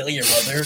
Failure, 0.00 0.22
mother. 0.22 0.64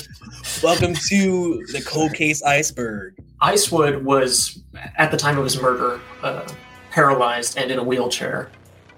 Welcome 0.63 0.95
to 1.09 1.67
the 1.73 1.83
cold 1.85 2.15
case 2.15 2.41
iceberg. 2.45 3.17
Icewood 3.43 4.03
was, 4.03 4.63
at 4.97 5.11
the 5.11 5.17
time 5.17 5.39
of 5.39 5.43
his 5.43 5.61
murder, 5.61 6.01
uh, 6.23 6.47
paralyzed 6.93 7.59
and 7.59 7.73
in 7.73 7.81
a 7.81 7.83
wheelchair. 7.83 8.49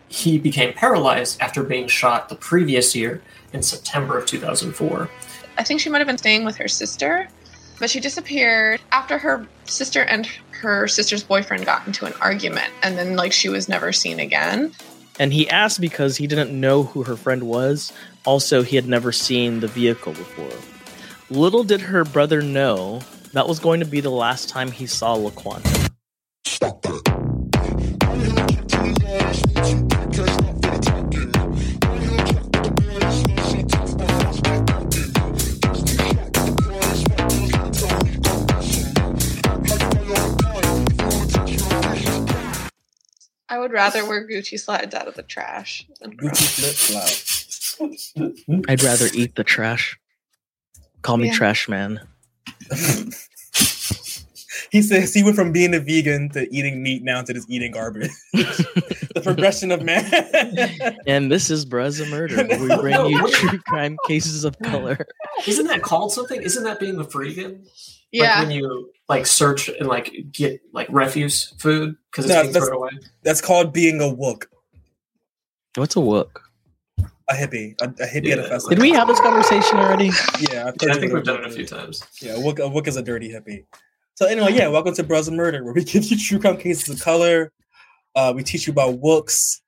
He 0.08 0.36
became 0.36 0.74
paralyzed 0.74 1.40
after 1.40 1.62
being 1.62 1.88
shot 1.88 2.28
the 2.28 2.34
previous 2.34 2.94
year 2.94 3.22
in 3.54 3.62
September 3.62 4.18
of 4.18 4.26
2004. 4.26 5.08
I 5.56 5.64
think 5.64 5.80
she 5.80 5.88
might 5.88 5.98
have 5.98 6.06
been 6.06 6.18
staying 6.18 6.44
with 6.44 6.56
her 6.58 6.68
sister, 6.68 7.28
but 7.80 7.88
she 7.88 7.98
disappeared 7.98 8.82
after 8.92 9.16
her 9.16 9.46
sister 9.64 10.02
and 10.02 10.26
her 10.50 10.86
sister's 10.86 11.24
boyfriend 11.24 11.64
got 11.64 11.86
into 11.86 12.04
an 12.04 12.12
argument, 12.20 12.70
and 12.82 12.98
then 12.98 13.16
like 13.16 13.32
she 13.32 13.48
was 13.48 13.70
never 13.70 13.90
seen 13.90 14.20
again. 14.20 14.74
And 15.18 15.32
he 15.32 15.48
asked 15.48 15.80
because 15.80 16.16
he 16.16 16.26
didn't 16.26 16.58
know 16.58 16.82
who 16.82 17.04
her 17.04 17.16
friend 17.16 17.44
was. 17.44 17.92
Also, 18.24 18.62
he 18.62 18.76
had 18.76 18.86
never 18.86 19.12
seen 19.12 19.60
the 19.60 19.68
vehicle 19.68 20.12
before. 20.12 20.50
Little 21.30 21.64
did 21.64 21.80
her 21.80 22.04
brother 22.04 22.42
know 22.42 23.00
that 23.32 23.48
was 23.48 23.58
going 23.58 23.80
to 23.80 23.86
be 23.86 24.00
the 24.00 24.10
last 24.10 24.48
time 24.48 24.70
he 24.70 24.86
saw 24.86 25.16
LaQuanta. 25.16 25.90
I 43.48 43.58
would 43.58 43.72
rather 43.72 44.06
wear 44.06 44.26
Gucci 44.26 44.58
slides 44.58 44.94
out 44.94 45.06
of 45.08 45.14
the 45.14 45.22
trash 45.22 45.86
than 46.00 46.16
Gucci 46.16 46.48
flip 46.56 46.74
flop. 47.78 48.68
I'd 48.68 48.82
rather 48.82 49.06
eat 49.14 49.34
the 49.36 49.44
trash. 49.44 49.98
Call 51.02 51.16
me 51.18 51.26
Yeah. 51.28 51.34
trash 51.34 51.68
man. 51.68 52.00
He 54.70 54.82
says 54.82 55.14
he 55.14 55.22
went 55.22 55.36
from 55.36 55.52
being 55.52 55.74
a 55.74 55.78
vegan 55.80 56.28
to 56.30 56.52
eating 56.54 56.82
meat 56.82 57.02
now 57.02 57.22
to 57.22 57.32
just 57.32 57.48
eating 57.48 57.72
garbage. 57.72 58.10
the 58.32 59.20
progression 59.22 59.70
of 59.70 59.82
man. 59.82 60.04
And 61.06 61.30
this 61.30 61.50
is 61.50 61.64
Bros 61.64 62.00
a 62.00 62.06
Murder, 62.06 62.44
where 62.46 62.60
we 62.60 62.76
bring 62.76 63.06
you 63.06 63.30
true 63.30 63.58
crime 63.60 63.96
cases 64.08 64.44
of 64.44 64.58
color. 64.60 65.06
Isn't 65.46 65.66
that 65.68 65.82
called 65.82 66.12
something? 66.12 66.42
Isn't 66.42 66.64
that 66.64 66.80
being 66.80 66.98
a 66.98 67.04
freegan? 67.04 67.66
Like 68.18 68.28
Yeah, 68.28 68.40
when 68.40 68.50
you 68.50 68.90
like 69.08 69.26
search 69.26 69.68
and 69.68 69.88
like 69.88 70.12
get 70.32 70.60
like 70.72 70.88
refuse 70.90 71.54
food 71.58 71.96
because 72.10 72.24
it's 72.26 72.34
No, 72.34 72.42
being 72.42 72.52
that's- 72.52 72.68
thrown 72.68 72.76
away. 72.82 72.90
That's 73.22 73.40
called 73.40 73.72
being 73.72 74.00
a 74.00 74.04
wook, 74.04 74.44
What's 75.76 75.96
a 75.96 76.00
wook? 76.00 76.30
a 77.28 77.34
hippie, 77.34 77.74
a, 77.80 77.86
a 77.86 78.06
hippie 78.06 78.30
at 78.32 78.38
a 78.38 78.44
festival. 78.44 78.70
Did 78.70 78.78
we 78.78 78.90
have 78.92 79.08
this 79.08 79.18
conversation 79.20 79.78
already? 79.78 80.10
Yeah, 80.40 80.68
I've 80.68 80.74
Yeah, 80.80 80.92
I 80.94 80.98
think 80.98 81.12
we've 81.12 81.24
done 81.24 81.40
it 81.42 81.46
a 81.46 81.50
few 81.50 81.66
times. 81.66 82.04
Yeah, 82.22 82.34
a 82.34 82.38
wook, 82.38 82.58
a 82.60 82.70
wook 82.70 82.86
is 82.86 82.96
a 82.96 83.02
dirty 83.02 83.28
hippie. 83.30 83.64
So 84.14 84.26
anyway, 84.26 84.52
yeah, 84.54 84.68
welcome 84.68 84.94
to 84.94 85.02
Bros 85.02 85.26
and 85.28 85.36
Murder, 85.36 85.62
where 85.64 85.74
we 85.74 85.82
give 85.92 86.04
you 86.04 86.16
true 86.16 86.38
crime 86.38 86.56
cases 86.56 86.88
of 86.88 87.00
color. 87.04 87.52
Uh, 88.14 88.32
we 88.34 88.42
teach 88.44 88.66
you 88.68 88.72
about 88.72 89.00
wooks, 89.00 89.60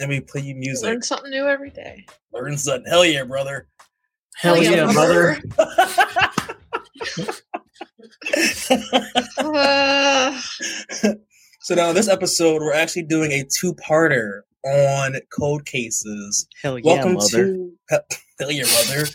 and 0.00 0.08
we 0.08 0.20
play 0.20 0.40
you 0.40 0.54
music. 0.54 0.84
learn 0.86 1.02
something 1.02 1.30
new 1.30 1.46
every 1.46 1.70
day. 1.70 2.04
Learn 2.32 2.56
something. 2.56 2.90
Hell 2.90 3.04
yeah, 3.04 3.22
brother. 3.24 3.68
Hell 4.36 4.60
yeah, 4.60 4.90
brother! 4.92 5.40
Uh, 9.38 10.40
so 11.60 11.74
now 11.74 11.92
this 11.92 12.08
episode, 12.08 12.60
we're 12.62 12.72
actually 12.74 13.02
doing 13.02 13.32
a 13.32 13.44
two-parter 13.44 14.40
on 14.64 15.16
cold 15.32 15.66
cases. 15.66 16.46
Hell 16.62 16.78
yeah, 16.78 16.84
Welcome 16.94 17.14
mother. 17.14 17.28
to 17.28 17.72
hell 18.38 18.50
yeah, 18.50 18.64
mother. 18.64 19.06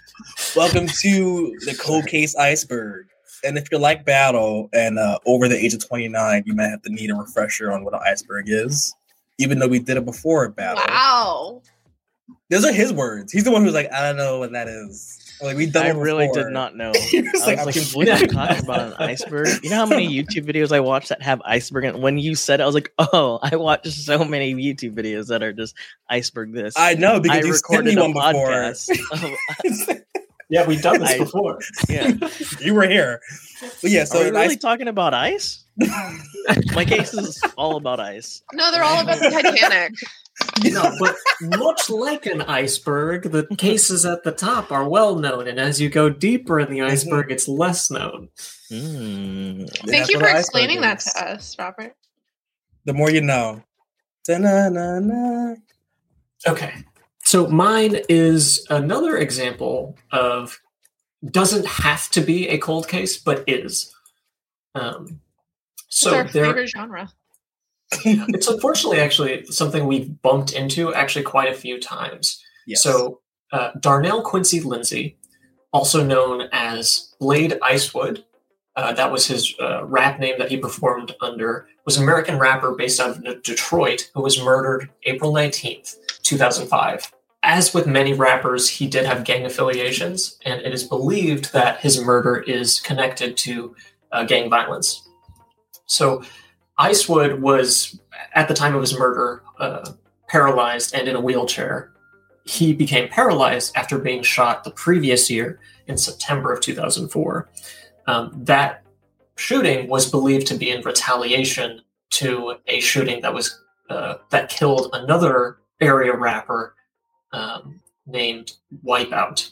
Welcome 0.55 0.87
to 0.87 1.57
the 1.65 1.75
cold 1.79 2.07
case 2.07 2.35
iceberg. 2.35 3.07
And 3.43 3.57
if 3.57 3.71
you're 3.71 3.79
like 3.79 4.05
Battle 4.05 4.69
and 4.73 4.99
uh, 4.99 5.19
over 5.25 5.47
the 5.47 5.57
age 5.57 5.73
of 5.73 5.87
29, 5.87 6.43
you 6.45 6.53
might 6.53 6.67
have 6.67 6.81
to 6.83 6.89
need 6.91 7.09
a 7.09 7.15
refresher 7.15 7.71
on 7.71 7.83
what 7.83 7.93
an 7.93 8.01
iceberg 8.05 8.45
is. 8.47 8.93
Even 9.37 9.59
though 9.59 9.67
we 9.69 9.79
did 9.79 9.95
it 9.95 10.05
before 10.05 10.45
at 10.45 10.55
Battle. 10.55 10.83
wow. 10.87 11.61
Those 12.49 12.65
are 12.65 12.73
his 12.73 12.91
words. 12.91 13.31
He's 13.31 13.43
the 13.43 13.51
one 13.51 13.63
who's 13.63 13.73
like, 13.73 13.91
I 13.91 14.01
don't 14.01 14.17
know 14.17 14.39
what 14.39 14.51
that 14.51 14.67
is. 14.67 15.18
Like 15.41 15.55
we 15.57 15.71
I 15.73 15.89
really 15.91 16.27
before. 16.27 16.43
did 16.45 16.51
not 16.53 16.75
know. 16.75 16.91
He 17.09 17.21
was 17.21 17.41
I 17.41 17.45
like, 17.45 17.57
was 17.57 17.59
I'm 17.59 17.65
like, 17.65 17.73
confused. 17.75 17.95
what 17.95 18.07
are 18.09 18.19
you 18.19 18.27
talking 18.27 18.63
about? 18.63 18.79
An 18.87 18.93
iceberg? 19.09 19.47
You 19.63 19.69
know 19.69 19.77
how 19.77 19.85
many 19.85 20.07
YouTube 20.07 20.45
videos 20.45 20.71
I 20.71 20.79
watch 20.81 21.07
that 21.09 21.21
have 21.21 21.41
iceberg? 21.45 21.85
And 21.85 22.01
when 22.01 22.17
you 22.17 22.35
said 22.35 22.59
it, 22.59 22.63
I 22.63 22.65
was 22.65 22.75
like, 22.75 22.91
oh, 22.99 23.39
I 23.41 23.55
watch 23.55 23.87
so 23.87 24.23
many 24.25 24.53
YouTube 24.53 24.95
videos 24.95 25.27
that 25.27 25.41
are 25.41 25.53
just 25.53 25.75
iceberg 26.09 26.51
this. 26.53 26.73
I 26.77 26.95
know 26.95 27.19
because 27.19 27.43
I 27.43 27.47
you 27.47 27.53
sent 27.53 27.85
me 27.85 27.95
recorded 27.95 27.97
a 27.97 28.01
one 28.01 28.13
before. 28.13 28.49
podcast. 28.49 28.89
Oh, 29.13 29.89
of- 29.91 30.01
Yeah, 30.51 30.65
we've 30.65 30.81
done 30.81 30.99
this 30.99 31.11
I- 31.11 31.17
before. 31.19 31.59
yeah. 31.87 32.11
you 32.59 32.73
were 32.73 32.87
here. 32.89 33.21
But 33.81 33.91
yeah, 33.91 34.03
so 34.05 34.17
Are 34.17 34.21
we 34.23 34.27
an 34.29 34.33
really 34.35 34.47
ice- 34.55 34.57
talking 34.57 34.87
about 34.87 35.13
ice? 35.13 35.63
My 36.73 36.83
case 36.85 37.13
is 37.13 37.39
all 37.57 37.77
about 37.77 37.99
ice. 37.99 38.41
No, 38.53 38.71
they're 38.71 38.83
all 38.83 38.99
about 39.01 39.19
the 39.19 39.29
Titanic. 39.29 39.93
No, 40.63 40.91
but 40.99 41.15
much 41.41 41.89
like 41.89 42.25
an 42.25 42.41
iceberg, 42.41 43.31
the 43.31 43.47
cases 43.57 44.05
at 44.05 44.23
the 44.23 44.31
top 44.31 44.71
are 44.71 44.87
well 44.87 45.15
known, 45.15 45.47
and 45.47 45.59
as 45.59 45.79
you 45.79 45.89
go 45.89 46.09
deeper 46.09 46.59
in 46.59 46.69
the 46.69 46.81
iceberg, 46.81 47.31
it's 47.31 47.47
less 47.47 47.89
known. 47.89 48.29
Mm. 48.71 49.69
Thank 49.69 49.85
That's 49.85 50.09
you 50.09 50.19
for 50.19 50.27
explaining 50.27 50.81
that 50.81 50.99
to 50.99 51.31
us, 51.31 51.55
Robert. 51.57 51.95
The 52.85 52.93
more 52.93 53.09
you 53.09 53.21
know. 53.21 53.63
Da-na-na-na. 54.25 55.55
Okay. 56.47 56.73
So 57.23 57.47
mine 57.47 58.01
is 58.09 58.65
another 58.69 59.17
example 59.17 59.97
of 60.11 60.59
doesn't 61.31 61.65
have 61.65 62.09
to 62.11 62.21
be 62.21 62.47
a 62.49 62.57
cold 62.57 62.87
case, 62.87 63.17
but 63.17 63.43
is. 63.47 63.93
Um, 64.75 65.21
So 65.89 66.11
so 66.11 66.17
our 66.17 66.23
there, 66.25 66.45
favorite 66.45 66.69
genre. 66.69 67.09
it's 68.05 68.47
unfortunately 68.47 68.99
actually 68.99 69.45
something 69.45 69.85
we've 69.87 70.21
bumped 70.21 70.53
into 70.53 70.93
actually 70.93 71.23
quite 71.23 71.51
a 71.51 71.55
few 71.55 71.79
times. 71.79 72.43
Yes. 72.67 72.83
So 72.83 73.21
uh, 73.51 73.71
Darnell 73.79 74.21
Quincy 74.21 74.61
Lindsay, 74.61 75.17
also 75.73 76.03
known 76.03 76.49
as 76.51 77.13
Blade 77.19 77.57
Icewood, 77.63 78.23
uh, 78.75 78.93
that 78.93 79.11
was 79.11 79.27
his 79.27 79.53
uh, 79.59 79.83
rap 79.85 80.19
name 80.19 80.35
that 80.37 80.49
he 80.49 80.57
performed 80.57 81.15
under, 81.21 81.67
was 81.85 81.97
an 81.97 82.03
American 82.03 82.37
rapper 82.37 82.75
based 82.75 82.99
out 82.99 83.25
of 83.25 83.43
Detroit 83.43 84.09
who 84.13 84.21
was 84.21 84.41
murdered 84.41 84.89
April 85.03 85.33
19th, 85.33 85.95
2005. 86.23 87.11
As 87.41 87.73
with 87.73 87.87
many 87.87 88.13
rappers, 88.13 88.69
he 88.69 88.87
did 88.87 89.05
have 89.05 89.23
gang 89.23 89.45
affiliations, 89.45 90.37
and 90.45 90.61
it 90.61 90.73
is 90.73 90.83
believed 90.83 91.53
that 91.53 91.79
his 91.79 92.01
murder 92.01 92.37
is 92.37 92.79
connected 92.81 93.37
to 93.37 93.75
uh, 94.11 94.23
gang 94.25 94.49
violence. 94.49 95.07
So, 95.85 96.23
Icewood 96.79 97.39
was, 97.39 97.99
at 98.33 98.47
the 98.47 98.53
time 98.53 98.75
of 98.75 98.81
his 98.81 98.97
murder, 98.97 99.43
uh, 99.59 99.91
paralyzed 100.27 100.93
and 100.93 101.07
in 101.07 101.15
a 101.15 101.21
wheelchair. 101.21 101.91
He 102.45 102.73
became 102.73 103.09
paralyzed 103.09 103.75
after 103.75 103.99
being 103.99 104.23
shot 104.23 104.63
the 104.63 104.71
previous 104.71 105.29
year 105.29 105.59
in 105.87 105.97
September 105.97 106.53
of 106.53 106.61
2004. 106.61 107.49
Um, 108.07 108.31
that 108.45 108.83
shooting 109.35 109.87
was 109.87 110.09
believed 110.09 110.47
to 110.47 110.55
be 110.55 110.71
in 110.71 110.81
retaliation 110.81 111.81
to 112.11 112.55
a 112.67 112.79
shooting 112.79 113.21
that 113.21 113.33
was 113.33 113.61
uh, 113.89 114.15
that 114.29 114.49
killed 114.49 114.89
another 114.93 115.57
area 115.81 116.15
rapper 116.15 116.75
um, 117.31 117.81
named 118.05 118.53
Wipeout. 118.85 119.49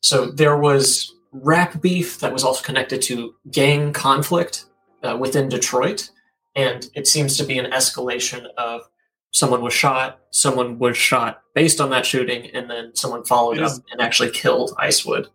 So 0.00 0.26
there 0.26 0.58
was 0.58 1.14
rap 1.32 1.80
beef 1.80 2.18
that 2.20 2.32
was 2.32 2.44
also 2.44 2.62
connected 2.62 3.02
to 3.02 3.34
gang 3.50 3.92
conflict 3.92 4.66
uh, 5.02 5.16
within 5.18 5.48
Detroit, 5.48 6.10
and 6.58 6.90
it 6.94 7.06
seems 7.06 7.36
to 7.36 7.44
be 7.44 7.56
an 7.56 7.70
escalation 7.70 8.46
of 8.58 8.82
someone 9.30 9.62
was 9.62 9.72
shot, 9.72 10.20
someone 10.30 10.78
was 10.80 10.96
shot 10.96 11.40
based 11.54 11.80
on 11.80 11.90
that 11.90 12.04
shooting, 12.04 12.50
and 12.52 12.68
then 12.68 12.94
someone 12.96 13.24
followed 13.24 13.60
up 13.60 13.72
and 13.92 14.00
actually 14.00 14.30
killed 14.30 14.72
Icewood, 14.76 15.28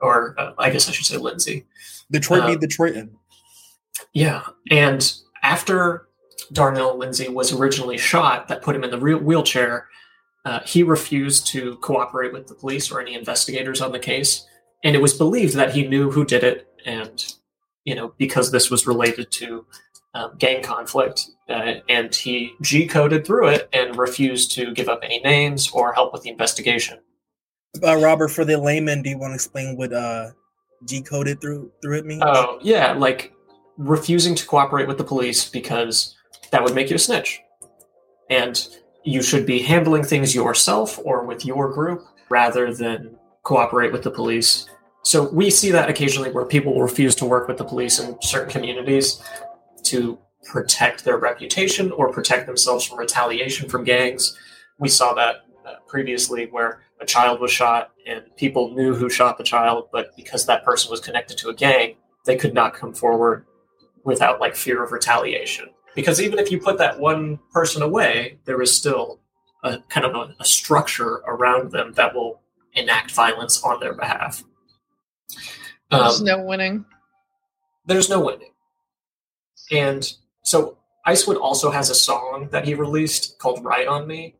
or 0.00 0.36
uh, 0.38 0.52
I 0.58 0.70
guess 0.70 0.88
I 0.88 0.92
should 0.92 1.06
say 1.06 1.16
Lindsay. 1.16 1.66
Detroit 2.12 2.42
uh, 2.42 2.46
beat 2.46 2.60
Detroitan. 2.60 3.10
Yeah, 4.12 4.42
and 4.70 5.12
after 5.42 6.06
Darnell 6.52 6.96
Lindsay 6.96 7.28
was 7.28 7.52
originally 7.52 7.98
shot, 7.98 8.46
that 8.46 8.62
put 8.62 8.76
him 8.76 8.84
in 8.84 8.90
the 8.90 9.00
real 9.00 9.18
wheelchair. 9.18 9.88
Uh, 10.44 10.60
he 10.60 10.84
refused 10.84 11.48
to 11.48 11.76
cooperate 11.78 12.32
with 12.32 12.46
the 12.46 12.54
police 12.54 12.90
or 12.90 13.00
any 13.00 13.14
investigators 13.14 13.80
on 13.80 13.90
the 13.90 13.98
case, 13.98 14.46
and 14.84 14.94
it 14.94 15.02
was 15.02 15.14
believed 15.14 15.54
that 15.54 15.74
he 15.74 15.86
knew 15.86 16.12
who 16.12 16.24
did 16.24 16.44
it, 16.44 16.68
and 16.86 17.34
you 17.84 17.96
know 17.96 18.14
because 18.18 18.52
this 18.52 18.70
was 18.70 18.86
related 18.86 19.32
to 19.32 19.66
um, 20.14 20.36
gang 20.38 20.62
conflict, 20.62 21.30
uh, 21.48 21.74
and 21.88 22.14
he 22.14 22.52
G 22.62 22.86
coded 22.86 23.24
through 23.24 23.48
it 23.48 23.68
and 23.72 23.96
refused 23.96 24.52
to 24.52 24.72
give 24.74 24.88
up 24.88 25.00
any 25.02 25.20
names 25.20 25.70
or 25.70 25.92
help 25.92 26.12
with 26.12 26.22
the 26.22 26.30
investigation. 26.30 26.98
Uh, 27.82 27.96
Robert, 27.96 28.28
for 28.28 28.44
the 28.44 28.58
layman, 28.58 29.02
do 29.02 29.10
you 29.10 29.18
want 29.18 29.30
to 29.30 29.34
explain 29.36 29.76
what 29.76 29.92
uh, 29.92 30.30
G 30.86 31.02
coded 31.02 31.40
through 31.40 31.70
through 31.82 31.98
it 31.98 32.06
means? 32.06 32.22
Oh, 32.24 32.58
yeah, 32.60 32.92
like 32.92 33.32
refusing 33.76 34.34
to 34.34 34.46
cooperate 34.46 34.88
with 34.88 34.98
the 34.98 35.04
police 35.04 35.48
because 35.48 36.16
that 36.50 36.62
would 36.62 36.74
make 36.74 36.90
you 36.90 36.96
a 36.96 36.98
snitch. 36.98 37.40
And 38.28 38.68
you 39.04 39.22
should 39.22 39.46
be 39.46 39.60
handling 39.60 40.04
things 40.04 40.34
yourself 40.34 40.98
or 41.04 41.24
with 41.24 41.46
your 41.46 41.72
group 41.72 42.04
rather 42.28 42.74
than 42.74 43.16
cooperate 43.42 43.90
with 43.90 44.02
the 44.02 44.10
police 44.10 44.68
So 45.02 45.30
we 45.30 45.50
see 45.50 45.70
that 45.70 45.88
occasionally 45.88 46.30
where 46.30 46.44
people 46.44 46.80
refuse 46.80 47.14
to 47.16 47.24
work 47.24 47.48
with 47.48 47.56
the 47.56 47.64
police 47.64 47.98
in 47.98 48.20
certain 48.22 48.50
communities 48.50 49.22
to 49.90 50.18
protect 50.44 51.04
their 51.04 51.18
reputation 51.18 51.90
or 51.92 52.12
protect 52.12 52.46
themselves 52.46 52.84
from 52.86 52.98
retaliation 52.98 53.68
from 53.68 53.84
gangs. 53.84 54.36
We 54.78 54.88
saw 54.88 55.12
that 55.14 55.36
uh, 55.66 55.74
previously 55.86 56.46
where 56.46 56.80
a 57.00 57.06
child 57.06 57.40
was 57.40 57.50
shot 57.50 57.90
and 58.06 58.22
people 58.36 58.74
knew 58.74 58.94
who 58.94 59.10
shot 59.10 59.36
the 59.36 59.44
child, 59.44 59.88
but 59.92 60.16
because 60.16 60.46
that 60.46 60.64
person 60.64 60.90
was 60.90 61.00
connected 61.00 61.36
to 61.38 61.48
a 61.50 61.54
gang, 61.54 61.96
they 62.24 62.36
could 62.36 62.54
not 62.54 62.74
come 62.74 62.94
forward 62.94 63.44
without 64.04 64.40
like 64.40 64.56
fear 64.56 64.82
of 64.82 64.92
retaliation. 64.92 65.68
Because 65.94 66.20
even 66.20 66.38
if 66.38 66.50
you 66.50 66.58
put 66.60 66.78
that 66.78 66.98
one 66.98 67.38
person 67.52 67.82
away, 67.82 68.38
there 68.44 68.62
is 68.62 68.74
still 68.74 69.20
a 69.64 69.78
kind 69.88 70.06
of 70.06 70.14
a, 70.14 70.34
a 70.40 70.44
structure 70.44 71.16
around 71.26 71.72
them 71.72 71.92
that 71.94 72.14
will 72.14 72.40
enact 72.74 73.10
violence 73.10 73.62
on 73.62 73.80
their 73.80 73.94
behalf. 73.94 74.42
There's 75.90 76.20
Um, 76.20 76.24
no 76.24 76.42
winning. 76.44 76.84
there's 77.86 78.08
no 78.08 78.20
winning. 78.20 78.52
And 79.70 80.10
so 80.42 80.78
Icewood 81.06 81.40
also 81.40 81.70
has 81.70 81.90
a 81.90 81.94
song 81.94 82.48
that 82.52 82.66
he 82.66 82.74
released 82.74 83.38
called 83.38 83.64
Ride 83.64 83.86
on 83.86 84.06
Me, 84.06 84.34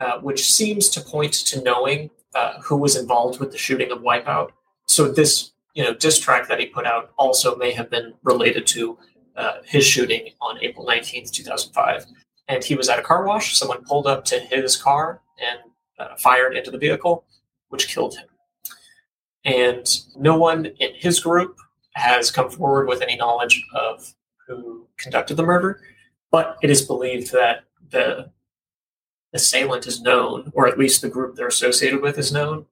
uh, 0.00 0.18
which 0.18 0.48
seems 0.50 0.88
to 0.90 1.00
point 1.00 1.32
to 1.32 1.62
knowing 1.62 2.10
uh, 2.34 2.60
who 2.62 2.76
was 2.76 2.96
involved 2.96 3.40
with 3.40 3.52
the 3.52 3.58
shooting 3.58 3.90
of 3.90 3.98
Wipeout. 3.98 4.50
So 4.86 5.10
this, 5.10 5.52
you 5.74 5.82
know, 5.82 5.94
diss 5.94 6.18
track 6.18 6.48
that 6.48 6.60
he 6.60 6.66
put 6.66 6.86
out 6.86 7.10
also 7.18 7.56
may 7.56 7.72
have 7.72 7.90
been 7.90 8.14
related 8.22 8.66
to 8.68 8.98
uh, 9.36 9.58
his 9.64 9.84
shooting 9.84 10.30
on 10.40 10.58
April 10.62 10.86
19th, 10.86 11.30
2005. 11.30 12.06
And 12.48 12.62
he 12.62 12.74
was 12.74 12.88
at 12.88 12.98
a 12.98 13.02
car 13.02 13.26
wash. 13.26 13.56
Someone 13.56 13.84
pulled 13.84 14.06
up 14.06 14.24
to 14.26 14.38
his 14.38 14.76
car 14.76 15.20
and 15.38 15.58
uh, 15.98 16.16
fired 16.16 16.56
into 16.56 16.70
the 16.70 16.78
vehicle, 16.78 17.24
which 17.68 17.88
killed 17.88 18.16
him. 18.16 18.26
And 19.44 19.86
no 20.16 20.36
one 20.38 20.66
in 20.66 20.90
his 20.94 21.20
group 21.20 21.56
has 21.92 22.30
come 22.30 22.50
forward 22.50 22.88
with 22.88 23.00
any 23.00 23.16
knowledge 23.16 23.64
of 23.74 24.14
who 24.46 24.86
conducted 24.96 25.34
the 25.36 25.42
murder, 25.42 25.80
but 26.30 26.56
it 26.62 26.70
is 26.70 26.82
believed 26.82 27.32
that 27.32 27.64
the 27.90 28.30
assailant 29.32 29.86
is 29.86 30.00
known, 30.00 30.50
or 30.54 30.66
at 30.66 30.78
least 30.78 31.02
the 31.02 31.08
group 31.08 31.36
they're 31.36 31.48
associated 31.48 32.00
with 32.00 32.18
is 32.18 32.32
known. 32.32 32.66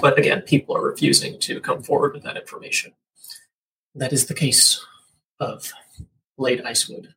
But 0.00 0.18
again, 0.18 0.42
people 0.42 0.76
are 0.76 0.82
refusing 0.84 1.38
to 1.40 1.60
come 1.60 1.82
forward 1.82 2.12
with 2.14 2.22
that 2.24 2.36
information. 2.36 2.92
That 3.94 4.12
is 4.12 4.26
the 4.26 4.34
case 4.34 4.84
of 5.40 5.72
Blade 6.38 6.62
Icewood. 6.64 7.08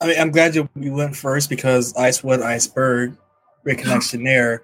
I 0.00 0.06
mean, 0.06 0.20
I'm 0.20 0.30
glad 0.30 0.54
you, 0.54 0.68
you 0.76 0.92
went 0.92 1.16
first 1.16 1.48
because 1.50 1.92
Icewood, 1.94 2.40
Iceberg, 2.42 3.16
great 3.64 3.78
connection 3.82 4.22
there. 4.22 4.62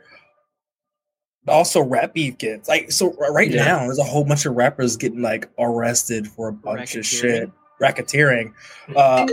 Also, 1.49 1.83
rap 1.83 2.15
beef 2.15 2.39
gets 2.39 2.69
like 2.69 2.91
so. 2.91 3.13
Right 3.15 3.51
Yeah. 3.51 3.65
now, 3.65 3.79
there's 3.81 3.99
a 3.99 4.05
whole 4.05 4.25
bunch 4.25 4.47
of 4.47 4.55
rappers 4.55 4.97
getting 4.97 5.21
like 5.21 5.49
arrested 5.59 6.27
for 6.27 6.49
a 6.49 6.53
bunch 6.53 6.95
of 6.95 7.05
shit, 7.05 7.51
racketeering. 7.81 8.53
Uh, 8.95 9.27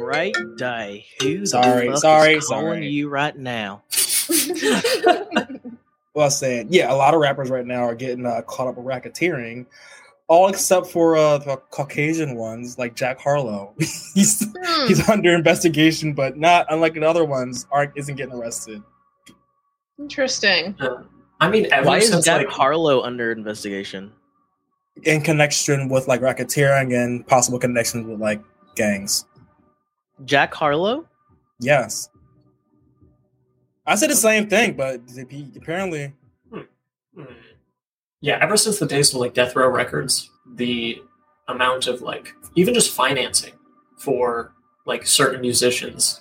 Right 0.00 0.34
die. 0.56 1.04
Who 1.20 1.46
Sorry, 1.46 1.86
the 1.86 1.92
fuck 1.92 2.00
sorry, 2.02 2.34
is 2.34 2.46
calling 2.46 2.66
sorry. 2.66 2.88
you 2.88 3.08
right 3.08 3.36
now? 3.36 3.82
well, 6.14 6.26
I 6.26 6.28
saying 6.28 6.68
yeah, 6.70 6.92
a 6.92 6.96
lot 6.96 7.14
of 7.14 7.20
rappers 7.20 7.50
right 7.50 7.64
now 7.66 7.82
are 7.84 7.94
getting 7.94 8.26
uh, 8.26 8.42
caught 8.42 8.68
up 8.68 8.76
with 8.76 8.84
racketeering, 8.86 9.66
all 10.28 10.48
except 10.48 10.88
for 10.88 11.16
uh, 11.16 11.38
the 11.38 11.56
Caucasian 11.70 12.36
ones 12.36 12.78
like 12.78 12.94
Jack 12.94 13.18
Harlow. 13.18 13.74
he's 14.14 14.44
Hmm. 14.54 14.88
he's 14.88 15.08
under 15.08 15.34
investigation, 15.34 16.12
but 16.12 16.36
not 16.36 16.66
unlike 16.68 16.94
the 16.94 17.02
other 17.08 17.24
ones, 17.24 17.66
aren't 17.70 17.92
isn't 17.96 18.16
getting 18.16 18.34
arrested. 18.34 18.82
Interesting. 19.98 20.76
Uh, 20.80 21.02
I 21.40 21.48
mean, 21.48 21.66
ever 21.72 21.86
Why 21.86 21.98
is 21.98 22.10
Jack 22.24 22.46
like 22.46 22.48
Harlow 22.48 23.02
under 23.02 23.32
investigation? 23.32 24.12
In 25.02 25.20
connection 25.20 25.88
with 25.88 26.08
like 26.08 26.20
racketeering 26.20 26.94
and 26.94 27.26
possible 27.26 27.58
connections 27.58 28.06
with 28.06 28.20
like 28.20 28.42
gangs. 28.76 29.26
Jack 30.24 30.54
Harlow? 30.54 31.06
Yes. 31.60 32.08
I 33.86 33.96
said 33.96 34.10
the 34.10 34.16
same 34.16 34.48
thing, 34.48 34.74
but 34.74 35.00
apparently 35.56 36.12
Hmm. 37.16 37.24
Yeah, 38.20 38.38
ever 38.40 38.56
since 38.56 38.78
the 38.78 38.86
days 38.86 39.12
of 39.12 39.20
like 39.20 39.34
Death 39.34 39.54
Row 39.54 39.68
Records, 39.68 40.30
the 40.54 41.00
amount 41.48 41.86
of 41.86 42.00
like 42.00 42.34
even 42.54 42.74
just 42.74 42.94
financing 42.94 43.52
for 43.98 44.52
like 44.86 45.06
certain 45.06 45.40
musicians 45.40 46.20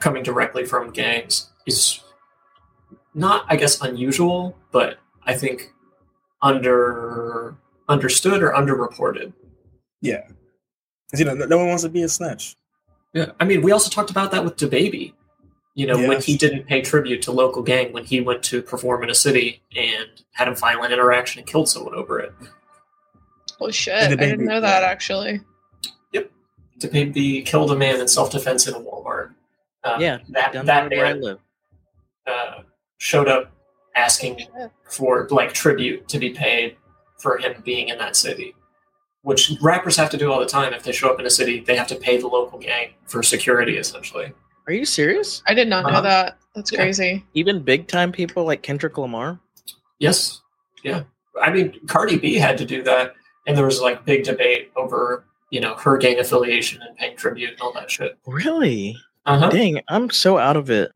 coming 0.00 0.22
directly 0.22 0.64
from 0.64 0.90
gangs 0.90 1.50
is 1.66 2.00
not, 3.14 3.44
I 3.48 3.56
guess, 3.56 3.80
unusual, 3.80 4.56
but 4.72 4.98
I 5.24 5.34
think 5.34 5.72
under 6.40 7.54
understood 7.92 8.42
or 8.42 8.50
underreported. 8.52 9.32
yeah. 10.00 10.22
'Cause, 11.10 11.20
you 11.20 11.26
know, 11.26 11.34
no, 11.34 11.44
no 11.44 11.58
one 11.58 11.68
wants 11.68 11.82
to 11.82 11.90
be 11.90 12.02
a 12.02 12.08
snitch. 12.08 12.56
Yeah, 13.12 13.32
I 13.38 13.44
mean, 13.44 13.60
we 13.60 13.70
also 13.70 13.90
talked 13.90 14.10
about 14.10 14.30
that 14.30 14.44
with 14.44 14.56
DaBaby. 14.56 15.12
You 15.74 15.86
know, 15.86 16.08
when 16.08 16.22
he 16.22 16.36
didn't 16.38 16.66
pay 16.66 16.80
tribute 16.80 17.20
to 17.22 17.32
local 17.32 17.62
gang 17.62 17.92
when 17.92 18.04
he 18.04 18.20
went 18.22 18.42
to 18.44 18.62
perform 18.62 19.02
in 19.02 19.10
a 19.10 19.14
city 19.14 19.62
and 19.76 20.06
had 20.32 20.48
a 20.48 20.54
violent 20.54 20.90
interaction 20.92 21.38
and 21.40 21.46
killed 21.46 21.68
someone 21.68 21.94
over 21.94 22.18
it. 22.18 22.32
Oh 23.60 23.70
shit. 23.70 23.94
I 23.94 24.16
didn't 24.16 24.44
know 24.46 24.60
that 24.60 24.82
actually. 24.84 25.40
Yep, 26.12 26.30
DaBaby 26.78 27.44
killed 27.44 27.70
a 27.70 27.76
man 27.76 28.00
in 28.00 28.08
self-defense 28.08 28.66
in 28.66 28.74
a 28.74 28.80
Walmart. 28.80 29.34
Um, 29.84 30.00
Yeah, 30.00 30.18
that 30.30 30.52
that 30.52 30.88
there 30.90 30.98
where 30.98 31.06
I 31.06 31.12
man 31.12 31.22
live. 31.22 31.38
uh, 32.26 32.62
showed 32.98 33.28
up 33.28 33.52
asking 33.94 34.38
Shit. 34.38 34.70
for 34.88 35.28
like 35.30 35.52
tribute 35.52 36.08
to 36.08 36.18
be 36.18 36.30
paid 36.30 36.76
for 37.22 37.38
him 37.38 37.54
being 37.64 37.88
in 37.88 37.98
that 37.98 38.16
city, 38.16 38.54
which 39.22 39.52
rappers 39.62 39.96
have 39.96 40.10
to 40.10 40.16
do 40.16 40.30
all 40.32 40.40
the 40.40 40.46
time. 40.46 40.72
If 40.74 40.82
they 40.82 40.92
show 40.92 41.08
up 41.12 41.20
in 41.20 41.26
a 41.26 41.30
city, 41.30 41.60
they 41.60 41.76
have 41.76 41.86
to 41.88 41.94
pay 41.96 42.16
the 42.18 42.26
local 42.26 42.58
gang 42.58 42.90
for 43.06 43.22
security, 43.22 43.76
essentially. 43.78 44.32
Are 44.66 44.72
you 44.72 44.84
serious? 44.84 45.42
I 45.46 45.54
did 45.54 45.68
not 45.68 45.84
know 45.84 45.90
Uh-huh. 45.90 46.00
that. 46.02 46.38
That's 46.54 46.72
Yeah. 46.72 46.80
crazy. 46.80 47.24
Even 47.34 47.62
big 47.62 47.86
time 47.88 48.12
people 48.12 48.44
like 48.44 48.62
Kendrick 48.62 48.98
Lamar? 48.98 49.38
Yes, 49.98 50.40
yeah. 50.82 51.04
I 51.40 51.50
mean, 51.50 51.78
Cardi 51.86 52.18
B 52.18 52.34
had 52.34 52.58
to 52.58 52.64
do 52.64 52.82
that, 52.82 53.14
and 53.46 53.56
there 53.56 53.64
was 53.64 53.80
like 53.80 54.04
big 54.04 54.24
debate 54.24 54.70
over 54.76 55.24
you 55.50 55.60
know 55.60 55.74
her 55.74 55.96
gang 55.98 56.18
affiliation 56.18 56.80
and 56.82 56.96
paying 56.96 57.16
tribute 57.16 57.50
and 57.52 57.60
all 57.60 57.72
that 57.74 57.90
shit. 57.90 58.16
Really? 58.26 58.96
Uh 59.26 59.38
huh. 59.38 59.48
Dang, 59.50 59.80
I'm 59.88 60.10
so 60.10 60.38
out 60.38 60.56
of 60.56 60.70
it. 60.70 60.92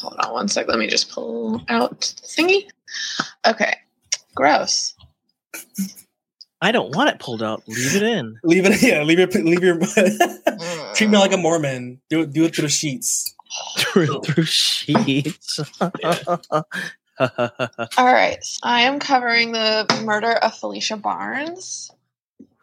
Hold 0.00 0.16
on 0.24 0.32
one 0.32 0.48
sec. 0.48 0.68
Let 0.68 0.78
me 0.78 0.86
just 0.86 1.10
pull 1.10 1.60
out 1.68 2.00
the 2.00 2.26
thingy. 2.26 2.68
Okay. 3.46 3.74
Gross. 4.34 4.94
I 6.62 6.70
don't 6.70 6.94
want 6.94 7.10
it 7.10 7.18
pulled 7.18 7.42
out. 7.42 7.64
Leave 7.66 7.96
it 7.96 8.02
in. 8.04 8.38
Leave 8.44 8.64
it, 8.64 8.80
yeah. 8.84 9.02
Leave 9.02 9.18
it. 9.18 9.34
Leave 9.34 9.62
your. 9.62 9.78
treat 10.94 11.10
me 11.10 11.18
like 11.18 11.32
a 11.32 11.36
mm. 11.36 11.42
Mormon. 11.42 12.00
Do 12.08 12.22
it. 12.22 12.32
Do 12.32 12.44
it 12.44 12.54
through 12.54 12.68
sheets. 12.68 13.34
through, 13.78 14.20
through 14.20 14.44
sheets. 14.44 15.58
All 15.80 16.62
right. 17.98 18.38
I 18.62 18.82
am 18.82 19.00
covering 19.00 19.52
the 19.52 20.02
murder 20.04 20.32
of 20.32 20.52
Phylicia 20.52 21.00
Barnes. 21.00 21.90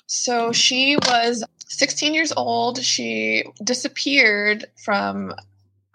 So 0.08 0.52
she 0.54 0.96
was 1.06 1.44
16 1.68 2.14
years 2.14 2.34
old. 2.36 2.82
She 2.82 3.44
disappeared 3.64 4.66
from, 4.84 5.36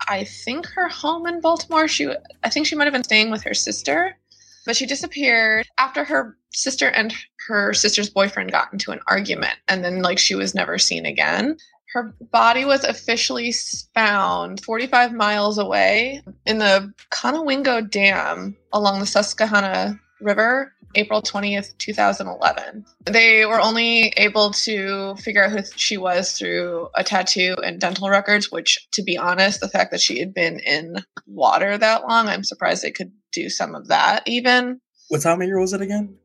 I 0.08 0.24
think, 0.24 0.66
her 0.66 0.88
home 0.88 1.26
in 1.26 1.40
Baltimore. 1.40 1.88
She, 1.88 2.08
I 2.42 2.50
think, 2.50 2.66
she 2.66 2.76
might 2.76 2.84
have 2.84 2.92
been 2.92 3.02
staying 3.02 3.30
with 3.30 3.42
her 3.42 3.54
sister, 3.54 4.16
but 4.64 4.76
she 4.76 4.87
disappeared 4.87 5.66
after 5.78 6.04
her 6.04 6.37
sister 6.52 6.88
and 6.88 7.14
her 7.49 7.75
sister's 7.75 8.11
boyfriend 8.11 8.52
got 8.52 8.73
into 8.73 8.92
an 8.92 9.00
argument, 9.09 9.56
and 9.68 9.85
then 9.85 10.02
like 10.02 10.18
she 10.18 10.35
was 10.35 10.54
never 10.54 10.78
seen 10.78 11.06
again. 11.06 11.56
Her 11.92 12.14
body 12.33 12.64
was 12.64 12.83
officially 12.83 13.52
found 13.94 14.64
45 14.64 15.12
miles 15.12 15.59
away 15.59 16.23
in 16.44 16.59
the 16.59 16.92
Conowingo 17.11 17.88
Dam 17.88 18.56
along 18.73 18.99
the 18.99 19.06
Susquehanna 19.06 20.00
River, 20.21 20.73
April 20.97 21.23
20th, 21.23 21.76
2011. 21.78 22.85
They 23.04 23.47
were 23.47 23.61
only 23.61 24.12
able 24.16 24.50
to 24.50 25.14
figure 25.16 25.44
out 25.44 25.52
who 25.52 25.61
she 25.76 25.97
was 25.97 26.33
through 26.33 26.88
a 26.97 27.04
tattoo 27.04 27.56
and 27.64 27.80
dental 27.80 28.09
records, 28.09 28.50
which, 28.50 28.88
to 28.92 29.02
be 29.02 29.16
honest, 29.16 29.61
the 29.61 29.68
fact 29.68 29.90
that 29.90 30.00
she 30.00 30.18
had 30.18 30.35
been 30.35 30.61
in 30.61 31.04
water 31.26 31.76
that 31.78 32.09
long, 32.09 32.28
I'm 32.28 32.44
surprised 32.44 32.83
they 32.83 32.90
could 32.90 33.12
do 33.34 33.48
some 33.48 33.74
of 33.74 33.88
that 33.88 34.22
even. 34.26 34.80
What 35.08 35.22
time 35.22 35.40
of 35.40 35.46
year 35.46 35.60
was 35.60 35.72
it 35.72 35.80
again? 35.80 36.16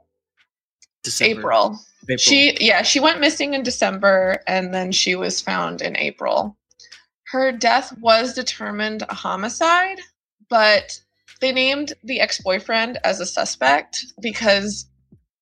December. 1.03 1.39
April. 1.39 1.79
April. 2.03 2.17
She 2.17 2.57
yeah, 2.59 2.81
she 2.81 2.99
went 2.99 3.19
missing 3.19 3.53
in 3.53 3.63
December 3.63 4.41
and 4.47 4.73
then 4.73 4.91
she 4.91 5.15
was 5.15 5.41
found 5.41 5.81
in 5.81 5.97
April. 5.97 6.57
Her 7.31 7.51
death 7.51 7.95
was 7.99 8.33
determined 8.33 9.03
a 9.07 9.13
homicide, 9.13 9.99
but 10.49 10.99
they 11.41 11.51
named 11.51 11.93
the 12.03 12.19
ex-boyfriend 12.19 12.99
as 13.03 13.19
a 13.19 13.25
suspect 13.25 14.03
because 14.21 14.87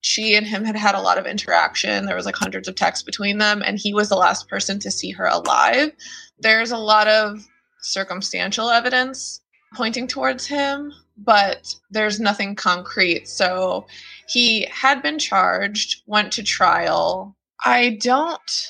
she 0.01 0.35
and 0.35 0.45
him 0.45 0.63
had 0.63 0.75
had 0.75 0.95
a 0.95 1.01
lot 1.01 1.17
of 1.17 1.25
interaction. 1.25 2.05
There 2.05 2.15
was 2.15 2.25
like 2.25 2.35
hundreds 2.35 2.67
of 2.67 2.75
texts 2.75 3.03
between 3.03 3.37
them 3.37 3.63
and 3.65 3.79
he 3.79 3.93
was 3.93 4.09
the 4.09 4.15
last 4.15 4.47
person 4.47 4.79
to 4.79 4.91
see 4.91 5.11
her 5.11 5.25
alive. 5.25 5.91
There's 6.39 6.71
a 6.71 6.77
lot 6.77 7.07
of 7.07 7.47
circumstantial 7.81 8.69
evidence 8.69 9.41
pointing 9.75 10.07
towards 10.07 10.45
him, 10.45 10.91
but 11.17 11.73
there's 11.89 12.19
nothing 12.19 12.55
concrete. 12.55 13.27
So 13.27 13.87
he 14.27 14.65
had 14.65 15.01
been 15.01 15.19
charged, 15.19 16.03
went 16.05 16.31
to 16.33 16.43
trial. 16.43 17.35
I 17.63 17.97
don't 18.01 18.67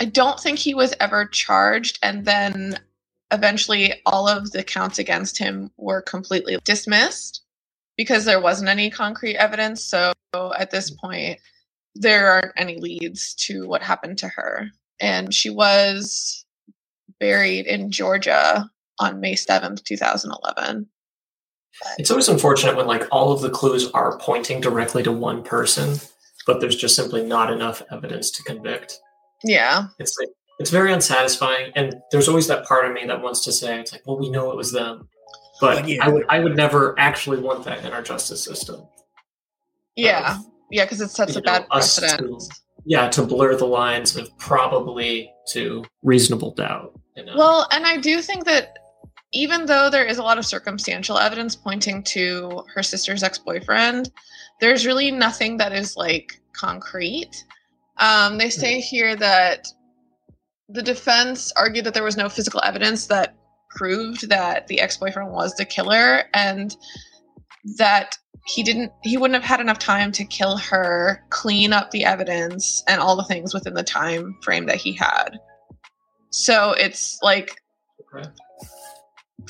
I 0.00 0.06
don't 0.06 0.40
think 0.40 0.58
he 0.58 0.74
was 0.74 0.94
ever 0.98 1.24
charged 1.26 1.98
and 2.02 2.24
then 2.24 2.78
eventually 3.30 4.00
all 4.06 4.28
of 4.28 4.50
the 4.50 4.64
counts 4.64 4.98
against 4.98 5.38
him 5.38 5.70
were 5.76 6.02
completely 6.02 6.58
dismissed 6.64 7.42
because 7.96 8.24
there 8.24 8.40
wasn't 8.40 8.68
any 8.68 8.90
concrete 8.90 9.36
evidence. 9.36 9.84
So 9.84 10.12
at 10.58 10.70
this 10.70 10.90
point 10.90 11.38
there 11.94 12.28
aren't 12.30 12.52
any 12.56 12.78
leads 12.80 13.34
to 13.34 13.68
what 13.68 13.82
happened 13.82 14.18
to 14.18 14.28
her. 14.28 14.68
And 15.00 15.32
she 15.32 15.50
was 15.50 16.44
buried 17.20 17.66
in 17.66 17.90
Georgia 17.90 18.68
on 18.98 19.20
May 19.20 19.34
7th, 19.34 19.84
2011. 19.84 20.88
It's 21.98 22.10
always 22.10 22.28
unfortunate 22.28 22.76
when 22.76 22.86
like 22.86 23.04
all 23.10 23.32
of 23.32 23.40
the 23.40 23.50
clues 23.50 23.90
are 23.92 24.18
pointing 24.18 24.60
directly 24.60 25.02
to 25.02 25.12
one 25.12 25.42
person, 25.42 25.98
but 26.46 26.60
there's 26.60 26.76
just 26.76 26.96
simply 26.96 27.24
not 27.24 27.52
enough 27.52 27.82
evidence 27.90 28.30
to 28.32 28.42
convict. 28.42 29.00
Yeah. 29.42 29.86
It's 29.98 30.16
like 30.18 30.28
it's 30.58 30.70
very 30.70 30.92
unsatisfying 30.92 31.72
and 31.74 32.00
there's 32.12 32.28
always 32.28 32.46
that 32.46 32.64
part 32.64 32.84
of 32.86 32.92
me 32.92 33.06
that 33.06 33.22
wants 33.22 33.44
to 33.44 33.52
say 33.52 33.80
it's 33.80 33.92
like, 33.92 34.02
well, 34.06 34.18
we 34.18 34.30
know 34.30 34.50
it 34.50 34.56
was 34.56 34.72
them. 34.72 35.08
But 35.60 35.86
yeah. 35.88 36.04
I 36.04 36.08
would 36.08 36.24
I 36.28 36.40
would 36.40 36.56
never 36.56 36.98
actually 36.98 37.38
want 37.38 37.64
that 37.64 37.84
in 37.84 37.92
our 37.92 38.02
justice 38.02 38.42
system. 38.42 38.86
Yeah. 39.96 40.36
Um, 40.36 40.52
yeah, 40.70 40.84
because 40.84 41.00
it 41.00 41.10
sets 41.10 41.36
a 41.36 41.40
know, 41.40 41.44
bad 41.44 41.68
precedent. 41.68 42.40
To, 42.40 42.56
yeah, 42.84 43.08
to 43.10 43.22
blur 43.22 43.56
the 43.56 43.66
lines 43.66 44.16
of 44.16 44.36
probably 44.38 45.32
to 45.50 45.84
reasonable 46.02 46.52
doubt. 46.52 46.98
You 47.16 47.24
know? 47.24 47.34
Well, 47.36 47.68
and 47.70 47.86
I 47.86 47.96
do 47.98 48.20
think 48.20 48.44
that 48.44 48.76
even 49.34 49.66
though 49.66 49.90
there 49.90 50.04
is 50.04 50.18
a 50.18 50.22
lot 50.22 50.38
of 50.38 50.46
circumstantial 50.46 51.18
evidence 51.18 51.54
pointing 51.56 52.02
to 52.04 52.64
her 52.74 52.82
sister's 52.82 53.22
ex-boyfriend, 53.22 54.10
there's 54.60 54.86
really 54.86 55.10
nothing 55.10 55.58
that 55.58 55.72
is 55.72 55.96
like 55.96 56.40
concrete. 56.52 57.44
Um, 57.98 58.38
they 58.38 58.50
say 58.50 58.76
hmm. 58.76 58.80
here 58.80 59.16
that 59.16 59.68
the 60.68 60.82
defense 60.82 61.52
argued 61.56 61.84
that 61.84 61.94
there 61.94 62.02
was 62.02 62.16
no 62.16 62.28
physical 62.28 62.60
evidence 62.64 63.06
that 63.08 63.36
proved 63.70 64.28
that 64.28 64.66
the 64.68 64.80
ex-boyfriend 64.80 65.32
was 65.32 65.54
the 65.54 65.64
killer, 65.64 66.22
and 66.32 66.76
that 67.76 68.16
he 68.46 68.62
didn't 68.62 68.92
he 69.02 69.16
wouldn't 69.16 69.40
have 69.40 69.48
had 69.48 69.60
enough 69.60 69.78
time 69.78 70.12
to 70.12 70.24
kill 70.24 70.56
her 70.56 71.24
clean 71.30 71.72
up 71.72 71.90
the 71.90 72.04
evidence 72.04 72.82
and 72.86 73.00
all 73.00 73.16
the 73.16 73.24
things 73.24 73.54
within 73.54 73.72
the 73.74 73.82
time 73.82 74.36
frame 74.42 74.66
that 74.66 74.76
he 74.76 74.92
had 74.92 75.38
so 76.34 76.72
it's 76.72 77.18
like. 77.22 77.62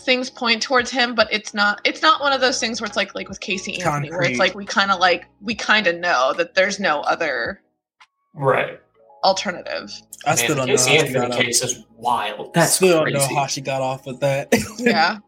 Things 0.01 0.29
point 0.29 0.63
towards 0.63 0.91
him 0.91 1.15
but 1.15 1.29
it's 1.33 1.55
not 1.55 1.81
it's 1.85 2.03
not 2.03 2.21
one 2.21 2.33
of 2.33 2.41
those 2.41 2.59
things 2.59 2.81
where 2.81 2.87
it's 2.87 2.97
like 2.97 3.15
like 3.15 3.29
with 3.29 3.41
casey 3.41 3.75
anthony 3.75 4.09
Concrete. 4.09 4.11
where 4.11 4.23
it's 4.23 4.39
like 4.39 4.55
we 4.55 4.65
kind 4.65 4.91
of 4.91 4.99
like 4.99 5.27
we 5.41 5.55
kind 5.55 5.87
of 5.87 5.97
know 5.97 6.33
that 6.37 6.55
there's 6.55 6.81
no 6.81 7.01
other 7.03 7.61
right. 8.35 8.81
alternative. 9.23 9.93
I 10.27 10.35
still 10.35 10.57
don't 10.57 10.67
casey 10.67 10.97
know 10.97 11.03
anthony 11.03 11.45
case 11.45 11.63
is 11.63 11.85
wild. 11.97 12.53
That's 12.55 12.75
still 12.75 13.03
crazy. 13.03 13.19
don't 13.19 13.31
know 13.31 13.37
how 13.41 13.47
she 13.47 13.61
got 13.61 13.81
off 13.83 14.07
with 14.07 14.21
that. 14.21 14.53
Yeah. 14.79 15.19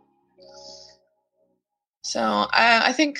So 2.03 2.21
I, 2.21 2.83
I 2.87 2.93
think 2.93 3.19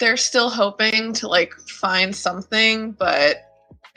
they're 0.00 0.16
still 0.16 0.50
hoping 0.50 1.12
to 1.14 1.28
like 1.28 1.54
find 1.68 2.14
something, 2.14 2.92
but 2.92 3.36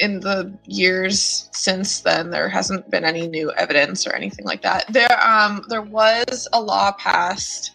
in 0.01 0.19
the 0.19 0.51
years 0.65 1.47
since 1.53 2.01
then 2.01 2.31
there 2.31 2.49
hasn't 2.49 2.89
been 2.89 3.05
any 3.05 3.27
new 3.27 3.51
evidence 3.53 4.05
or 4.07 4.13
anything 4.13 4.45
like 4.45 4.63
that. 4.63 4.91
There 4.91 5.25
um 5.25 5.63
there 5.69 5.83
was 5.83 6.47
a 6.51 6.59
law 6.59 6.91
passed 6.93 7.71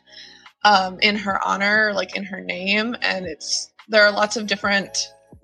um 0.65 0.99
in 1.01 1.17
her 1.17 1.43
honor, 1.47 1.93
like 1.95 2.17
in 2.17 2.25
her 2.25 2.41
name, 2.41 2.97
and 3.01 3.25
it's 3.25 3.73
there 3.89 4.05
are 4.05 4.13
lots 4.13 4.37
of 4.37 4.47
different 4.47 4.99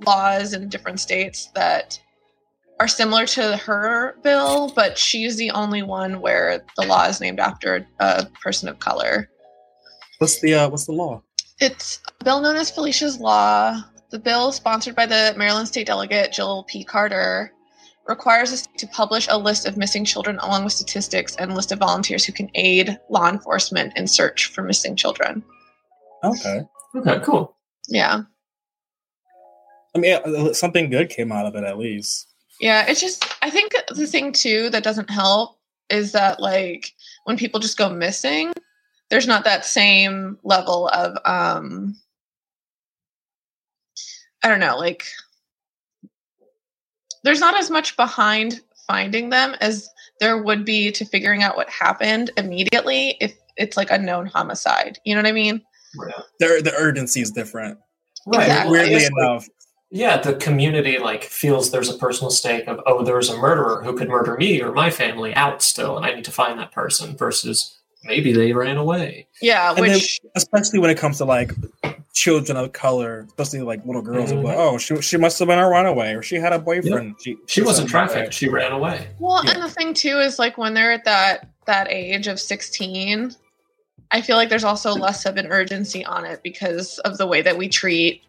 laws 0.04 0.52
in 0.52 0.68
different 0.68 0.98
states 0.98 1.48
that 1.54 2.00
are 2.80 2.88
similar 2.88 3.26
to 3.26 3.56
her 3.58 4.16
bill, 4.24 4.72
but 4.74 4.98
she's 4.98 5.36
the 5.36 5.52
only 5.52 5.84
one 5.84 6.20
where 6.20 6.64
the 6.76 6.84
law 6.84 7.04
is 7.06 7.20
named 7.20 7.38
after 7.38 7.86
a 8.00 8.26
person 8.42 8.68
of 8.68 8.80
color. 8.80 9.30
What's 10.18 10.40
the 10.40 10.54
uh, 10.54 10.68
what's 10.68 10.86
the 10.86 10.92
law? 10.92 11.22
It's 11.60 12.00
a 12.20 12.24
bill 12.24 12.40
known 12.40 12.56
as 12.56 12.72
Phylicia's 12.72 13.20
Law. 13.20 13.84
The 14.12 14.18
bill, 14.18 14.52
sponsored 14.52 14.94
by 14.94 15.06
the 15.06 15.34
Maryland 15.38 15.68
State 15.68 15.86
Delegate 15.86 16.32
Jill 16.32 16.64
P. 16.64 16.84
Carter, 16.84 17.50
requires 18.06 18.52
us 18.52 18.68
to 18.76 18.86
publish 18.88 19.26
a 19.30 19.38
list 19.38 19.66
of 19.66 19.78
missing 19.78 20.04
children 20.04 20.38
along 20.40 20.64
with 20.64 20.74
statistics 20.74 21.34
and 21.36 21.50
a 21.50 21.54
list 21.54 21.72
of 21.72 21.78
volunteers 21.78 22.22
who 22.22 22.32
can 22.32 22.50
aid 22.54 22.98
law 23.08 23.30
enforcement 23.30 23.96
in 23.96 24.06
search 24.06 24.46
for 24.46 24.62
missing 24.62 24.96
children. 24.96 25.42
Okay. 26.22 26.60
Okay, 26.94 27.20
cool. 27.24 27.56
Yeah. 27.88 28.22
I 29.94 29.98
mean, 29.98 30.18
uh, 30.22 30.52
something 30.52 30.90
good 30.90 31.08
came 31.08 31.32
out 31.32 31.46
of 31.46 31.54
it 31.54 31.64
at 31.64 31.78
least. 31.78 32.28
Yeah, 32.60 32.84
it's 32.86 33.00
just, 33.00 33.24
I 33.40 33.48
think 33.48 33.72
the 33.88 34.06
thing 34.06 34.32
too 34.32 34.68
that 34.70 34.84
doesn't 34.84 35.08
help 35.08 35.58
is 35.88 36.12
that, 36.12 36.38
like, 36.38 36.92
when 37.24 37.38
people 37.38 37.60
just 37.60 37.78
go 37.78 37.88
missing, 37.88 38.52
there's 39.08 39.26
not 39.26 39.44
that 39.44 39.64
same 39.64 40.38
level 40.42 40.88
of 40.88 41.16
um 41.24 41.96
I 44.42 44.48
don't 44.48 44.60
know, 44.60 44.76
like 44.76 45.04
there's 47.24 47.40
not 47.40 47.56
as 47.56 47.70
much 47.70 47.96
behind 47.96 48.60
finding 48.86 49.30
them 49.30 49.54
as 49.60 49.88
there 50.20 50.42
would 50.42 50.64
be 50.64 50.90
to 50.92 51.04
figuring 51.04 51.42
out 51.42 51.56
what 51.56 51.68
happened 51.70 52.30
immediately 52.36 53.16
if 53.20 53.36
it's 53.56 53.76
like 53.76 53.90
a 53.90 53.98
known 53.98 54.26
homicide. 54.26 54.98
You 55.04 55.14
know 55.14 55.22
what 55.22 55.28
I 55.28 55.32
mean? 55.32 55.62
The 56.38 56.60
the 56.64 56.74
urgency 56.76 57.20
is 57.20 57.30
different. 57.30 57.78
Right. 58.26 58.42
Exactly. 58.42 58.72
Weirdly 58.72 59.04
enough. 59.04 59.48
Yeah, 59.90 60.16
the 60.16 60.34
community 60.36 60.98
like 60.98 61.24
feels 61.24 61.70
there's 61.70 61.90
a 61.90 61.98
personal 61.98 62.30
stake 62.30 62.66
of 62.66 62.80
oh, 62.86 63.04
there's 63.04 63.28
a 63.28 63.36
murderer 63.36 63.82
who 63.84 63.96
could 63.96 64.08
murder 64.08 64.36
me 64.36 64.62
or 64.62 64.72
my 64.72 64.90
family 64.90 65.34
out 65.34 65.62
still, 65.62 65.96
and 65.96 66.06
I 66.06 66.14
need 66.14 66.24
to 66.24 66.30
find 66.30 66.58
that 66.58 66.72
person. 66.72 67.16
Versus 67.16 67.78
maybe 68.04 68.32
they 68.32 68.52
ran 68.52 68.76
away. 68.76 69.26
Yeah, 69.40 69.72
which 69.78 70.20
then, 70.20 70.30
especially 70.36 70.78
when 70.78 70.90
it 70.90 70.98
comes 70.98 71.18
to 71.18 71.24
like 71.24 71.52
children 72.12 72.56
of 72.56 72.72
color, 72.72 73.26
especially 73.28 73.62
like 73.62 73.84
little 73.84 74.02
girls, 74.02 74.32
mm-hmm. 74.32 74.44
like, 74.44 74.56
oh, 74.56 74.78
she 74.78 75.00
she 75.00 75.16
must 75.16 75.38
have 75.38 75.48
been 75.48 75.58
a 75.58 75.68
runaway, 75.68 76.14
or 76.14 76.22
she 76.22 76.36
had 76.36 76.52
a 76.52 76.58
boyfriend. 76.58 77.08
Yep. 77.08 77.16
She, 77.20 77.36
she 77.46 77.62
wasn't 77.62 77.88
trafficked; 77.88 78.34
she 78.34 78.48
ran 78.48 78.72
away. 78.72 79.08
Well, 79.18 79.44
yeah. 79.44 79.52
and 79.52 79.62
the 79.62 79.68
thing 79.68 79.94
too 79.94 80.18
is 80.18 80.38
like 80.38 80.58
when 80.58 80.74
they're 80.74 80.92
at 80.92 81.04
that 81.04 81.48
that 81.66 81.90
age 81.90 82.26
of 82.26 82.40
sixteen, 82.40 83.34
I 84.10 84.20
feel 84.20 84.36
like 84.36 84.48
there's 84.48 84.64
also 84.64 84.92
less 84.92 85.26
of 85.26 85.36
an 85.36 85.46
urgency 85.46 86.04
on 86.04 86.24
it 86.24 86.42
because 86.42 86.98
of 87.00 87.18
the 87.18 87.26
way 87.26 87.42
that 87.42 87.56
we 87.56 87.68
treat 87.68 88.22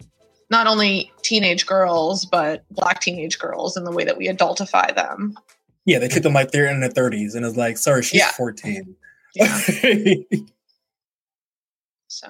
not 0.50 0.68
only 0.68 1.12
teenage 1.24 1.66
girls 1.66 2.26
but 2.26 2.64
black 2.70 3.00
teenage 3.00 3.40
girls 3.40 3.76
and 3.76 3.88
the 3.88 3.92
way 3.92 4.04
that 4.04 4.18
we 4.18 4.28
adultify 4.28 4.94
them. 4.94 5.36
Yeah, 5.86 6.00
they 6.00 6.08
treat 6.08 6.24
them 6.24 6.34
like 6.34 6.52
they're 6.52 6.68
in 6.68 6.80
their 6.80 6.90
30s, 6.90 7.36
and 7.36 7.46
it's 7.46 7.58
like, 7.58 7.78
sorry, 7.78 8.04
she's 8.04 8.20
yeah. 8.20 8.32
14. 8.32 8.96
Yeah. 9.34 9.62
so. 12.08 12.28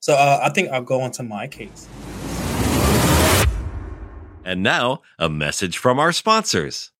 So 0.00 0.14
uh, 0.14 0.40
I 0.42 0.48
think 0.48 0.70
I'll 0.70 0.82
go 0.82 1.02
on 1.02 1.12
to 1.12 1.22
my 1.22 1.46
case. 1.46 1.86
And 4.44 4.62
now, 4.62 5.02
a 5.18 5.28
message 5.28 5.76
from 5.76 5.98
our 5.98 6.12
sponsors. 6.12 6.90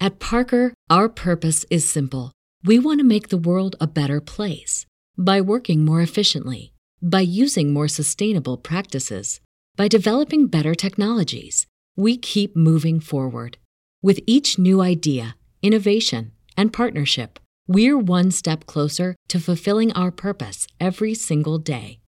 At 0.00 0.18
Parker, 0.18 0.72
our 0.88 1.10
purpose 1.10 1.66
is 1.70 1.86
simple. 1.86 2.32
We 2.64 2.78
want 2.78 3.00
to 3.00 3.04
make 3.04 3.28
the 3.28 3.36
world 3.36 3.76
a 3.78 3.86
better 3.86 4.20
place 4.20 4.86
by 5.18 5.42
working 5.42 5.84
more 5.84 6.00
efficiently, 6.00 6.72
by 7.02 7.20
using 7.20 7.72
more 7.74 7.88
sustainable 7.88 8.56
practices, 8.56 9.40
by 9.76 9.88
developing 9.88 10.46
better 10.46 10.74
technologies. 10.74 11.66
We 11.96 12.16
keep 12.16 12.56
moving 12.56 13.00
forward. 13.00 13.58
With 14.02 14.20
each 14.26 14.58
new 14.58 14.80
idea, 14.80 15.36
innovation, 15.62 16.32
and 16.56 16.72
partnership, 16.72 17.38
we're 17.66 17.98
one 17.98 18.30
step 18.30 18.66
closer 18.66 19.16
to 19.28 19.40
fulfilling 19.40 19.92
our 19.92 20.10
purpose 20.10 20.66
every 20.78 21.14
single 21.14 21.58
day. 21.58 22.00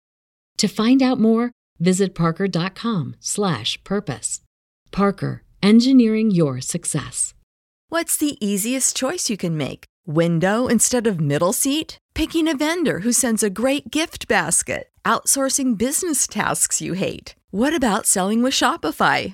To 0.57 0.67
find 0.67 1.01
out 1.01 1.19
more, 1.19 1.51
visit 1.79 2.13
parker.com/purpose. 2.15 4.41
Parker, 4.91 5.43
engineering 5.61 6.31
your 6.31 6.61
success. 6.61 7.33
What's 7.89 8.17
the 8.17 8.37
easiest 8.45 8.95
choice 8.95 9.29
you 9.29 9.37
can 9.37 9.57
make? 9.57 9.85
Window 10.05 10.67
instead 10.67 11.07
of 11.07 11.19
middle 11.19 11.53
seat? 11.53 11.97
Picking 12.13 12.47
a 12.47 12.55
vendor 12.55 12.99
who 12.99 13.11
sends 13.11 13.43
a 13.43 13.49
great 13.49 13.91
gift 13.91 14.27
basket? 14.27 14.89
Outsourcing 15.05 15.77
business 15.77 16.27
tasks 16.27 16.81
you 16.81 16.93
hate? 16.93 17.35
What 17.51 17.75
about 17.75 18.05
selling 18.05 18.41
with 18.41 18.53
Shopify? 18.53 19.33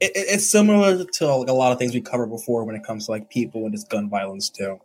it, 0.00 0.12
it's 0.14 0.50
similar 0.50 1.04
to 1.04 1.34
like 1.34 1.48
a 1.48 1.52
lot 1.52 1.72
of 1.72 1.78
things 1.78 1.94
we 1.94 2.00
covered 2.00 2.28
before 2.28 2.64
when 2.64 2.74
it 2.74 2.84
comes 2.84 3.06
to 3.06 3.12
like 3.12 3.30
people 3.30 3.64
and 3.64 3.72
just 3.72 3.90
gun 3.90 4.08
violence 4.08 4.50
too. 4.50 4.80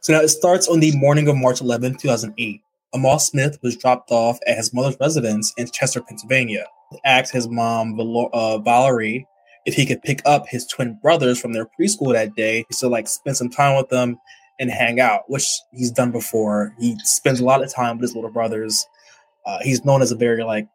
So 0.00 0.12
now 0.12 0.20
it 0.20 0.28
starts 0.28 0.68
on 0.68 0.80
the 0.80 0.96
morning 0.96 1.28
of 1.28 1.36
March 1.36 1.60
11, 1.60 1.96
2008. 1.96 2.60
Amal 2.92 3.18
Smith 3.18 3.58
was 3.62 3.76
dropped 3.76 4.10
off 4.12 4.38
at 4.46 4.56
his 4.56 4.72
mother's 4.72 4.96
residence 5.00 5.52
in 5.56 5.68
Chester, 5.70 6.00
Pennsylvania. 6.00 6.66
He 6.92 6.98
asked 7.04 7.32
his 7.32 7.48
mom, 7.48 7.98
uh, 7.98 8.58
Valerie, 8.58 9.26
if 9.66 9.74
he 9.74 9.86
could 9.86 10.02
pick 10.02 10.20
up 10.24 10.46
his 10.46 10.66
twin 10.66 10.98
brothers 11.02 11.40
from 11.40 11.54
their 11.54 11.66
preschool 11.66 12.12
that 12.12 12.36
day 12.36 12.64
to 12.70 12.88
like 12.88 13.08
spend 13.08 13.36
some 13.36 13.48
time 13.48 13.76
with 13.76 13.88
them 13.88 14.20
and 14.60 14.70
hang 14.70 15.00
out, 15.00 15.22
which 15.28 15.46
he's 15.72 15.90
done 15.90 16.12
before. 16.12 16.74
He 16.78 16.96
spends 17.02 17.40
a 17.40 17.44
lot 17.44 17.62
of 17.62 17.72
time 17.72 17.96
with 17.96 18.02
his 18.02 18.14
little 18.14 18.30
brothers. 18.30 18.86
Uh, 19.44 19.58
he's 19.62 19.84
known 19.84 20.02
as 20.02 20.12
a 20.12 20.16
very 20.16 20.44
like 20.44 20.68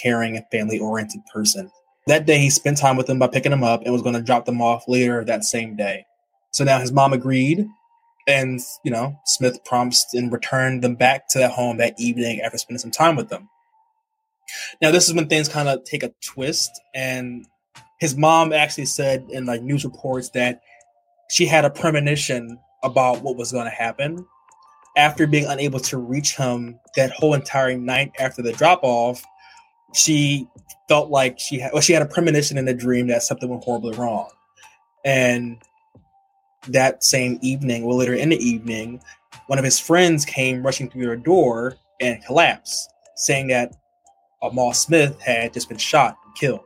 caring 0.00 0.36
and 0.36 0.44
family 0.50 0.78
oriented 0.78 1.20
person. 1.32 1.70
That 2.06 2.26
day, 2.26 2.38
he 2.38 2.50
spent 2.50 2.78
time 2.78 2.96
with 2.96 3.06
them 3.06 3.18
by 3.18 3.28
picking 3.28 3.50
them 3.50 3.62
up 3.64 3.82
and 3.82 3.92
was 3.92 4.02
going 4.02 4.14
to 4.14 4.22
drop 4.22 4.44
them 4.44 4.62
off 4.62 4.84
later 4.88 5.24
that 5.24 5.44
same 5.44 5.76
day. 5.76 6.06
So 6.52 6.64
now 6.64 6.78
his 6.80 6.92
mom 6.92 7.12
agreed, 7.12 7.66
and 8.26 8.60
you 8.84 8.90
know 8.90 9.18
Smith 9.26 9.62
promised 9.64 10.14
and 10.14 10.32
returned 10.32 10.82
them 10.82 10.94
back 10.94 11.28
to 11.28 11.38
their 11.38 11.48
home 11.48 11.76
that 11.78 11.94
evening 11.98 12.40
after 12.40 12.58
spending 12.58 12.80
some 12.80 12.90
time 12.90 13.16
with 13.16 13.28
them. 13.28 13.48
Now 14.82 14.90
this 14.90 15.08
is 15.08 15.14
when 15.14 15.28
things 15.28 15.48
kind 15.48 15.68
of 15.68 15.84
take 15.84 16.02
a 16.02 16.12
twist, 16.24 16.70
and 16.94 17.46
his 18.00 18.16
mom 18.16 18.52
actually 18.52 18.86
said 18.86 19.26
in 19.30 19.46
like 19.46 19.62
news 19.62 19.84
reports 19.84 20.30
that 20.30 20.60
she 21.30 21.46
had 21.46 21.64
a 21.64 21.70
premonition 21.70 22.58
about 22.82 23.22
what 23.22 23.36
was 23.36 23.52
going 23.52 23.66
to 23.66 23.70
happen 23.70 24.26
after 24.96 25.26
being 25.26 25.44
unable 25.46 25.78
to 25.78 25.98
reach 25.98 26.34
him 26.34 26.80
that 26.96 27.12
whole 27.12 27.34
entire 27.34 27.76
night 27.76 28.10
after 28.18 28.42
the 28.42 28.52
drop 28.52 28.80
off 28.82 29.22
she 29.92 30.48
felt 30.90 31.08
like 31.08 31.38
she 31.38 31.60
had 31.60 31.72
well, 31.72 31.80
she 31.80 31.92
had 31.92 32.02
a 32.02 32.06
premonition 32.06 32.58
in 32.58 32.66
a 32.66 32.74
dream 32.74 33.06
that 33.06 33.22
something 33.22 33.48
went 33.48 33.62
horribly 33.62 33.96
wrong. 33.96 34.28
And 35.04 35.62
that 36.66 37.04
same 37.04 37.38
evening, 37.42 37.84
well 37.84 37.96
later 37.96 38.14
in 38.14 38.30
the 38.30 38.36
evening, 38.36 39.00
one 39.46 39.60
of 39.60 39.64
his 39.64 39.78
friends 39.78 40.24
came 40.24 40.66
rushing 40.66 40.90
through 40.90 41.06
their 41.06 41.14
door 41.14 41.76
and 42.00 42.24
collapsed, 42.24 42.90
saying 43.14 43.46
that 43.48 43.76
Amal 44.42 44.74
Smith 44.74 45.20
had 45.20 45.52
just 45.52 45.68
been 45.68 45.78
shot 45.78 46.16
and 46.26 46.34
killed. 46.34 46.64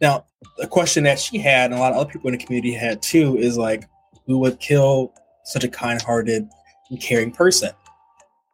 Now, 0.00 0.24
the 0.56 0.66
question 0.66 1.04
that 1.04 1.20
she 1.20 1.36
had, 1.36 1.70
and 1.70 1.74
a 1.74 1.78
lot 1.78 1.92
of 1.92 1.98
other 1.98 2.10
people 2.10 2.28
in 2.30 2.38
the 2.38 2.42
community 2.42 2.72
had 2.72 3.02
too, 3.02 3.36
is 3.36 3.58
like, 3.58 3.86
who 4.26 4.38
would 4.38 4.60
kill 4.60 5.12
such 5.44 5.64
a 5.64 5.68
kind-hearted 5.68 6.48
and 6.88 7.00
caring 7.02 7.32
person? 7.32 7.72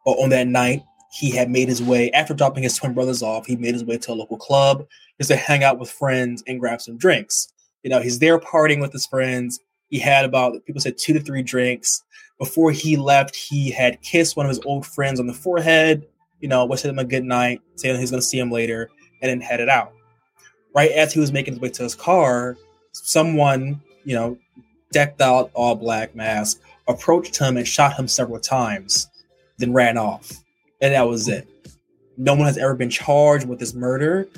But 0.05 0.13
on 0.13 0.31
that 0.31 0.49
night, 0.49 0.83
he 1.12 1.31
had 1.31 1.50
made 1.50 1.69
his 1.69 1.83
way 1.83 2.11
after 2.12 2.33
dropping 2.33 2.62
his 2.62 2.75
twin 2.75 2.95
brothers 2.95 3.23
off. 3.23 3.45
He 3.45 3.54
made 3.54 3.75
his 3.75 3.85
way 3.85 3.99
to 3.99 4.12
a 4.12 4.14
local 4.14 4.38
club 4.38 4.87
just 5.19 5.28
to 5.28 5.37
hang 5.37 5.62
out 5.62 5.78
with 5.78 5.90
friends 5.90 6.42
and 6.47 6.59
grab 6.59 6.81
some 6.81 6.97
drinks. 6.97 7.52
You 7.83 7.90
know, 7.90 8.00
he's 8.00 8.19
there 8.19 8.38
partying 8.38 8.81
with 8.81 8.95
his 8.95 9.04
friends. 9.04 9.61
He 9.90 9.99
had 9.99 10.25
about 10.25 10.64
people 10.64 10.81
said 10.81 10.97
two 10.97 11.12
to 11.12 11.21
three 11.21 11.42
drinks. 11.42 12.02
Before 12.38 12.71
he 12.71 12.97
left, 12.97 13.37
he 13.37 13.71
had 13.71 14.00
kissed 14.00 14.38
one 14.38 14.47
of 14.47 14.50
his 14.50 14.61
old 14.64 14.87
friends 14.87 15.21
on 15.21 15.26
the 15.26 15.35
forehead. 15.35 16.07
You 16.40 16.49
know, 16.49 16.64
wished 16.64 16.87
him 16.87 16.99
a 16.99 17.04
good 17.04 17.25
night, 17.25 17.61
saying 17.77 18.01
he's 18.01 18.11
going 18.11 18.22
to 18.22 18.27
see 18.27 18.38
him 18.38 18.51
later, 18.51 18.88
and 19.20 19.31
then 19.31 19.40
headed 19.42 19.68
out. 19.68 19.92
Right 20.75 20.92
as 20.92 21.12
he 21.12 21.20
was 21.20 21.31
making 21.31 21.53
his 21.53 21.61
way 21.61 21.68
to 21.68 21.83
his 21.83 21.94
car, 21.94 22.57
someone, 22.92 23.83
you 24.05 24.14
know, 24.14 24.38
decked 24.92 25.20
out 25.20 25.51
all 25.53 25.75
black 25.75 26.16
mask, 26.16 26.59
approached 26.88 27.37
him 27.37 27.59
and 27.59 27.68
shot 27.68 27.98
him 27.98 28.09
several 28.09 28.40
times, 28.40 29.11
then 29.59 29.75
ran 29.75 29.98
off 29.98 30.42
and 30.83 30.92
that 30.92 31.09
was 31.09 31.29
it. 31.29 31.49
No 32.18 32.35
one 32.35 32.47
has 32.47 32.59
ever 32.59 32.75
been 32.75 32.90
charged 32.90 33.49
with 33.49 33.59
this 33.59 33.73
murder. 33.73 34.29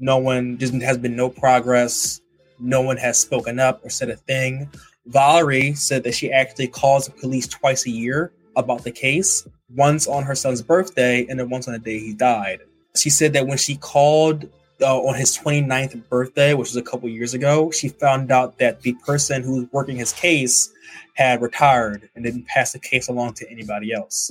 No 0.00 0.16
one 0.16 0.56
just 0.56 0.72
has 0.74 0.96
been 0.96 1.16
no 1.16 1.28
progress. 1.28 2.20
No 2.58 2.80
one 2.80 2.96
has 2.96 3.18
spoken 3.18 3.58
up 3.58 3.84
or 3.84 3.90
said 3.90 4.08
a 4.08 4.16
thing. 4.16 4.70
Valerie 5.06 5.74
said 5.74 6.04
that 6.04 6.14
she 6.14 6.32
actually 6.32 6.68
calls 6.68 7.06
the 7.06 7.12
police 7.12 7.48
twice 7.48 7.86
a 7.86 7.90
year 7.90 8.32
about 8.56 8.84
the 8.84 8.90
case, 8.92 9.46
once 9.74 10.06
on 10.06 10.22
her 10.22 10.34
son's 10.34 10.62
birthday 10.62 11.26
and 11.28 11.38
then 11.38 11.50
once 11.50 11.66
on 11.66 11.74
the 11.74 11.78
day 11.80 11.98
he 11.98 12.14
died. 12.14 12.60
She 12.96 13.10
said 13.10 13.32
that 13.32 13.46
when 13.46 13.58
she 13.58 13.76
called 13.76 14.44
uh, 14.80 15.00
on 15.00 15.16
his 15.16 15.36
29th 15.36 16.08
birthday, 16.08 16.54
which 16.54 16.68
was 16.68 16.76
a 16.76 16.82
couple 16.82 17.08
years 17.08 17.34
ago, 17.34 17.70
she 17.70 17.88
found 17.88 18.30
out 18.30 18.58
that 18.58 18.82
the 18.82 18.92
person 19.04 19.42
who 19.42 19.60
was 19.60 19.72
working 19.72 19.96
his 19.96 20.12
case 20.12 20.72
had 21.14 21.42
retired 21.42 22.08
and 22.14 22.24
didn't 22.24 22.46
pass 22.46 22.72
the 22.72 22.78
case 22.78 23.08
along 23.08 23.34
to 23.34 23.50
anybody 23.50 23.92
else. 23.92 24.30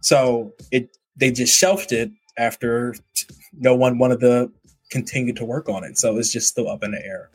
So 0.00 0.52
it 0.70 0.96
they 1.16 1.30
just 1.30 1.56
shelved 1.56 1.92
it 1.92 2.10
after 2.38 2.94
no 3.52 3.74
one 3.74 3.98
wanted 3.98 4.20
to 4.20 4.50
continue 4.90 5.32
to 5.34 5.44
work 5.44 5.68
on 5.68 5.84
it. 5.84 5.98
So 5.98 6.16
it's 6.16 6.32
just 6.32 6.48
still 6.48 6.68
up 6.68 6.82
in 6.82 6.92
the 6.92 7.04
air. 7.04 7.30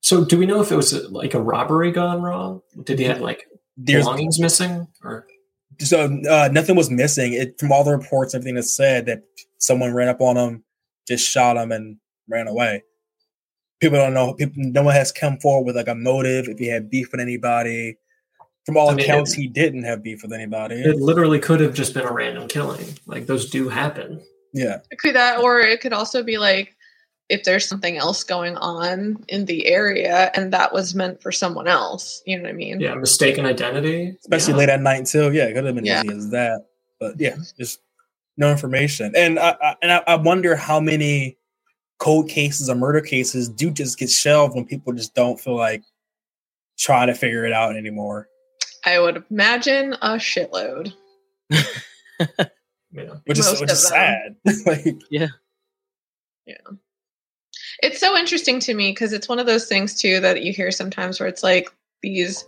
So 0.00 0.24
do 0.24 0.38
we 0.38 0.44
know 0.44 0.60
if 0.60 0.70
it 0.70 0.76
was 0.76 0.92
like 1.10 1.34
a 1.34 1.40
robbery 1.40 1.90
gone 1.90 2.20
wrong? 2.20 2.60
Did 2.82 2.98
he 2.98 3.06
have 3.06 3.20
like 3.20 3.46
There's, 3.76 4.04
belongings 4.04 4.38
missing 4.38 4.86
or? 5.02 5.26
So 5.80 6.04
uh, 6.28 6.50
nothing 6.52 6.76
was 6.76 6.90
missing. 6.90 7.32
It 7.32 7.58
from 7.58 7.72
all 7.72 7.84
the 7.84 7.96
reports, 7.96 8.34
everything 8.34 8.56
that 8.56 8.64
said 8.64 9.06
that 9.06 9.22
someone 9.58 9.94
ran 9.94 10.08
up 10.08 10.20
on 10.20 10.36
him, 10.36 10.64
just 11.08 11.28
shot 11.28 11.56
him, 11.56 11.72
and 11.72 11.96
ran 12.28 12.48
away. 12.48 12.82
People 13.80 13.98
don't 13.98 14.14
know. 14.14 14.34
People, 14.34 14.54
no 14.56 14.82
one 14.82 14.94
has 14.94 15.10
come 15.10 15.38
forward 15.38 15.66
with 15.66 15.76
like 15.76 15.88
a 15.88 15.94
motive. 15.94 16.48
If 16.48 16.58
he 16.58 16.68
had 16.68 16.90
beef 16.90 17.10
with 17.10 17.20
anybody, 17.20 17.96
from 18.64 18.76
all 18.76 18.90
I 18.90 18.94
mean, 18.94 19.04
accounts, 19.04 19.34
it, 19.34 19.40
he 19.40 19.48
didn't 19.48 19.84
have 19.84 20.02
beef 20.02 20.22
with 20.22 20.32
anybody. 20.32 20.76
It 20.76 20.96
literally 20.96 21.38
could 21.38 21.60
have 21.60 21.74
just 21.74 21.94
been 21.94 22.06
a 22.06 22.12
random 22.12 22.48
killing. 22.48 22.86
Like 23.06 23.26
those 23.26 23.50
do 23.50 23.68
happen. 23.68 24.22
Yeah, 24.52 24.80
it 24.90 24.98
could 24.98 25.14
that, 25.14 25.40
or 25.40 25.60
it 25.60 25.80
could 25.80 25.92
also 25.92 26.22
be 26.22 26.38
like 26.38 26.76
if 27.28 27.44
there's 27.44 27.66
something 27.66 27.96
else 27.96 28.22
going 28.22 28.56
on 28.58 29.24
in 29.28 29.46
the 29.46 29.66
area 29.66 30.30
and 30.34 30.52
that 30.52 30.72
was 30.72 30.94
meant 30.94 31.22
for 31.22 31.32
someone 31.32 31.66
else. 31.66 32.22
You 32.26 32.36
know 32.36 32.44
what 32.44 32.50
I 32.50 32.52
mean? 32.52 32.80
Yeah, 32.80 32.94
mistaken 32.94 33.46
identity, 33.46 34.16
especially 34.20 34.52
yeah. 34.54 34.58
late 34.58 34.68
at 34.68 34.80
night 34.80 35.06
too. 35.06 35.32
Yeah, 35.32 35.44
it 35.44 35.54
could 35.54 35.64
have 35.64 35.74
been 35.74 35.84
yeah. 35.84 36.02
easy 36.04 36.14
as 36.14 36.30
that. 36.30 36.66
But 37.00 37.18
yeah, 37.18 37.36
just 37.58 37.80
no 38.36 38.50
information. 38.50 39.12
And 39.16 39.38
I, 39.38 39.56
I 39.62 39.76
and 39.82 39.92
I, 39.92 40.02
I 40.06 40.16
wonder 40.16 40.56
how 40.56 40.80
many 40.80 41.38
cold 41.98 42.28
cases 42.28 42.68
or 42.68 42.74
murder 42.74 43.00
cases 43.00 43.48
do 43.48 43.70
just 43.70 43.98
get 43.98 44.10
shelved 44.10 44.54
when 44.54 44.66
people 44.66 44.92
just 44.92 45.14
don't 45.14 45.40
feel 45.40 45.56
like 45.56 45.82
trying 46.78 47.06
to 47.06 47.14
figure 47.14 47.44
it 47.44 47.52
out 47.52 47.76
anymore. 47.76 48.28
I 48.84 49.00
would 49.00 49.24
imagine 49.30 49.94
a 49.94 50.16
shitload. 50.16 50.92
yeah. 51.50 51.62
Which 53.26 53.38
is, 53.38 53.60
which 53.60 53.72
is 53.72 53.88
sad. 53.88 54.36
like, 54.66 55.02
yeah. 55.10 55.28
Yeah. 56.46 56.54
It's 57.82 57.98
so 57.98 58.16
interesting 58.16 58.60
to 58.60 58.74
me 58.74 58.92
because 58.92 59.12
it's 59.12 59.28
one 59.28 59.38
of 59.40 59.46
those 59.46 59.66
things 59.66 59.94
too 60.00 60.20
that 60.20 60.44
you 60.44 60.52
hear 60.52 60.70
sometimes 60.70 61.18
where 61.18 61.28
it's 61.28 61.42
like 61.42 61.68
these 62.02 62.44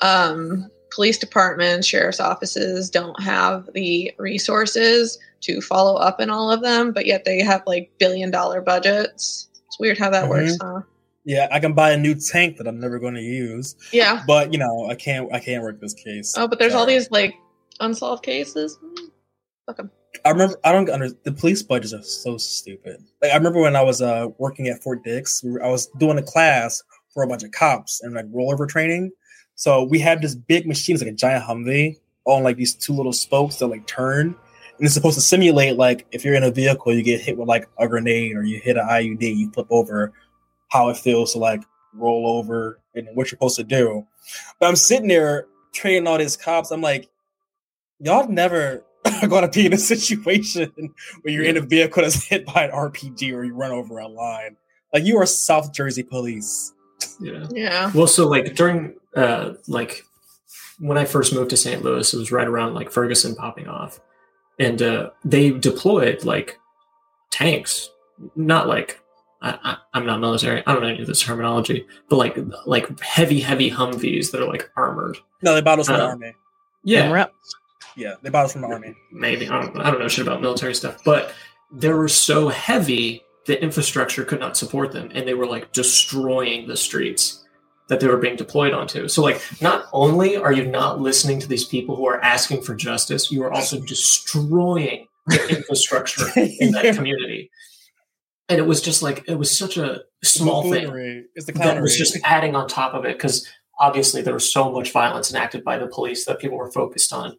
um, 0.00 0.70
police 0.90 1.18
departments, 1.18 1.86
sheriff's 1.86 2.20
offices 2.20 2.88
don't 2.88 3.20
have 3.22 3.68
the 3.74 4.12
resources 4.18 5.18
to 5.42 5.60
follow 5.60 5.96
up 5.96 6.20
in 6.20 6.30
all 6.30 6.50
of 6.50 6.62
them, 6.62 6.92
but 6.92 7.06
yet 7.06 7.24
they 7.24 7.40
have 7.42 7.62
like 7.66 7.90
billion 7.98 8.30
dollar 8.30 8.60
budgets. 8.60 9.48
It's 9.66 9.78
weird 9.78 9.98
how 9.98 10.10
that 10.10 10.24
mm-hmm. 10.24 10.30
works, 10.30 10.58
huh? 10.60 10.80
Yeah, 11.24 11.48
I 11.52 11.60
can 11.60 11.72
buy 11.72 11.92
a 11.92 11.96
new 11.96 12.14
tank 12.14 12.56
that 12.56 12.66
I'm 12.66 12.80
never 12.80 12.98
going 12.98 13.14
to 13.14 13.22
use. 13.22 13.76
Yeah, 13.92 14.24
but 14.26 14.52
you 14.52 14.58
know, 14.58 14.88
I 14.90 14.94
can't. 14.94 15.32
I 15.32 15.38
can't 15.38 15.62
work 15.62 15.80
this 15.80 15.94
case. 15.94 16.34
Oh, 16.36 16.48
but 16.48 16.58
there's 16.58 16.72
Sorry. 16.72 16.80
all 16.80 16.86
these 16.86 17.10
like 17.10 17.34
unsolved 17.80 18.24
cases. 18.24 18.78
Fuck 19.66 19.76
them. 19.76 19.90
I 20.24 20.30
remember. 20.30 20.56
I 20.64 20.72
don't 20.72 20.90
under 20.90 21.10
the 21.24 21.32
police 21.32 21.62
budgets 21.62 21.92
are 21.92 22.02
so 22.02 22.36
stupid. 22.38 23.02
Like 23.22 23.32
I 23.32 23.36
remember 23.36 23.60
when 23.60 23.76
I 23.76 23.82
was 23.82 24.02
uh 24.02 24.28
working 24.38 24.68
at 24.68 24.82
Fort 24.82 25.04
Dix, 25.04 25.44
I 25.62 25.68
was 25.68 25.86
doing 25.98 26.18
a 26.18 26.22
class 26.22 26.82
for 27.14 27.22
a 27.22 27.26
bunch 27.26 27.44
of 27.44 27.52
cops 27.52 28.02
and 28.02 28.14
like 28.14 28.30
rollover 28.32 28.68
training. 28.68 29.12
So 29.54 29.84
we 29.84 29.98
had 29.98 30.22
this 30.22 30.34
big 30.34 30.66
machine, 30.66 30.94
it's 30.94 31.04
like 31.04 31.12
a 31.12 31.16
giant 31.16 31.44
Humvee, 31.44 31.96
on 32.24 32.42
like 32.42 32.56
these 32.56 32.74
two 32.74 32.94
little 32.94 33.12
spokes 33.12 33.56
that 33.56 33.66
like 33.68 33.86
turn, 33.86 34.28
and 34.28 34.86
it's 34.86 34.94
supposed 34.94 35.16
to 35.16 35.20
simulate 35.20 35.76
like 35.76 36.06
if 36.10 36.24
you're 36.24 36.34
in 36.34 36.42
a 36.42 36.50
vehicle, 36.50 36.92
you 36.94 37.02
get 37.02 37.20
hit 37.20 37.36
with 37.36 37.48
like 37.48 37.68
a 37.78 37.86
grenade 37.86 38.36
or 38.36 38.42
you 38.42 38.58
hit 38.58 38.76
an 38.76 38.86
IUD, 38.88 39.36
you 39.36 39.50
flip 39.52 39.66
over 39.70 40.12
how 40.72 40.88
it 40.88 40.96
feels 40.96 41.32
to 41.32 41.38
like 41.38 41.62
roll 41.92 42.26
over 42.26 42.80
and 42.94 43.06
what 43.14 43.26
you're 43.26 43.36
supposed 43.36 43.56
to 43.56 43.64
do. 43.64 44.06
But 44.58 44.68
I'm 44.68 44.76
sitting 44.76 45.08
there 45.08 45.46
training 45.72 46.06
all 46.06 46.16
these 46.16 46.36
cops. 46.36 46.70
I'm 46.70 46.80
like, 46.80 47.10
y'all 48.00 48.26
never 48.28 48.84
going 49.28 49.42
to 49.42 49.48
be 49.48 49.66
in 49.66 49.72
a 49.74 49.78
situation 49.78 50.72
where 51.20 51.34
you're 51.34 51.44
in 51.44 51.58
a 51.58 51.60
vehicle 51.60 52.02
that's 52.02 52.24
hit 52.24 52.46
by 52.46 52.64
an 52.64 52.70
RPG 52.70 53.34
or 53.34 53.44
you 53.44 53.54
run 53.54 53.72
over 53.72 53.98
a 53.98 54.08
line. 54.08 54.56
Like 54.94 55.04
you 55.04 55.18
are 55.18 55.26
South 55.26 55.72
Jersey 55.74 56.02
police. 56.02 56.72
Yeah. 57.20 57.46
Yeah. 57.52 57.92
Well, 57.94 58.06
so 58.06 58.26
like 58.28 58.54
during 58.54 58.94
uh 59.14 59.54
like 59.68 60.04
when 60.78 60.96
I 60.96 61.04
first 61.04 61.34
moved 61.34 61.50
to 61.50 61.56
St. 61.56 61.82
Louis, 61.82 62.12
it 62.12 62.16
was 62.16 62.32
right 62.32 62.46
around 62.46 62.74
like 62.74 62.90
Ferguson 62.90 63.34
popping 63.34 63.68
off, 63.68 64.00
and 64.58 64.82
uh, 64.82 65.10
they 65.24 65.50
deployed 65.50 66.24
like 66.24 66.58
tanks, 67.30 67.90
not 68.34 68.68
like 68.68 69.01
I, 69.42 69.76
I, 69.92 69.98
am 69.98 70.06
not 70.06 70.20
military. 70.20 70.62
I 70.66 70.72
don't 70.72 70.82
know 70.82 70.88
any 70.88 71.00
of 71.00 71.06
this 71.08 71.20
terminology, 71.20 71.84
but 72.08 72.16
like 72.16 72.38
like 72.64 73.00
heavy, 73.00 73.40
heavy 73.40 73.70
Humvees 73.70 74.30
that 74.30 74.40
are 74.40 74.46
like 74.46 74.70
armored. 74.76 75.18
No, 75.42 75.54
they 75.54 75.60
bought 75.60 75.80
us 75.80 75.86
from 75.88 75.96
the 75.96 76.04
Uh, 76.04 76.08
army. 76.08 76.32
Yeah, 76.84 77.26
Yeah, 77.96 78.14
they 78.22 78.30
bought 78.30 78.44
us 78.46 78.52
from 78.52 78.62
the 78.62 78.68
army. 78.68 78.94
maybe 79.10 79.48
I 79.48 79.60
don't, 79.62 79.76
I 79.80 79.90
don't 79.90 80.00
know 80.00 80.08
shit 80.08 80.26
about 80.26 80.40
military 80.42 80.74
stuff, 80.74 81.02
but 81.04 81.32
they 81.72 81.92
were 81.92 82.08
so 82.08 82.48
heavy 82.48 83.22
that 83.46 83.62
infrastructure 83.62 84.24
could 84.24 84.38
not 84.40 84.56
support 84.56 84.92
them, 84.92 85.10
and 85.14 85.26
they 85.26 85.34
were 85.34 85.46
like 85.46 85.72
destroying 85.72 86.68
the 86.68 86.76
streets 86.76 87.44
that 87.88 87.98
they 88.00 88.06
were 88.06 88.16
being 88.18 88.36
deployed 88.36 88.72
onto. 88.72 89.08
So, 89.08 89.22
like, 89.22 89.42
not 89.60 89.86
only 89.92 90.36
are 90.36 90.52
you 90.52 90.66
not 90.66 91.00
listening 91.00 91.40
to 91.40 91.48
these 91.48 91.64
people 91.64 91.96
who 91.96 92.06
are 92.06 92.20
asking 92.22 92.62
for 92.62 92.74
justice, 92.76 93.30
you 93.32 93.42
are 93.42 93.52
also 93.52 93.80
destroying 93.80 95.08
the 95.26 95.48
infrastructure 95.56 96.26
in 96.36 96.70
that 96.72 96.84
Yeah. 96.84 96.94
community. 96.94 97.50
And 98.48 98.58
it 98.58 98.66
was 98.66 98.80
just 98.80 99.02
like 99.02 99.24
it 99.28 99.36
was 99.36 99.56
such 99.56 99.76
a 99.76 100.02
small 100.22 100.62
thing 100.62 100.84
Buffoonery. 100.84 101.24
It's 101.34 101.46
the 101.46 101.52
that 101.52 101.80
was 101.80 101.96
just 101.96 102.18
adding 102.24 102.54
on 102.54 102.68
top 102.68 102.94
of 102.94 103.04
it 103.04 103.16
because 103.16 103.46
obviously 103.78 104.22
there 104.22 104.34
was 104.34 104.52
so 104.52 104.70
much 104.70 104.92
violence 104.92 105.30
enacted 105.30 105.64
by 105.64 105.78
the 105.78 105.86
police 105.86 106.24
that 106.26 106.38
people 106.38 106.58
were 106.58 106.70
focused 106.70 107.12
on 107.12 107.36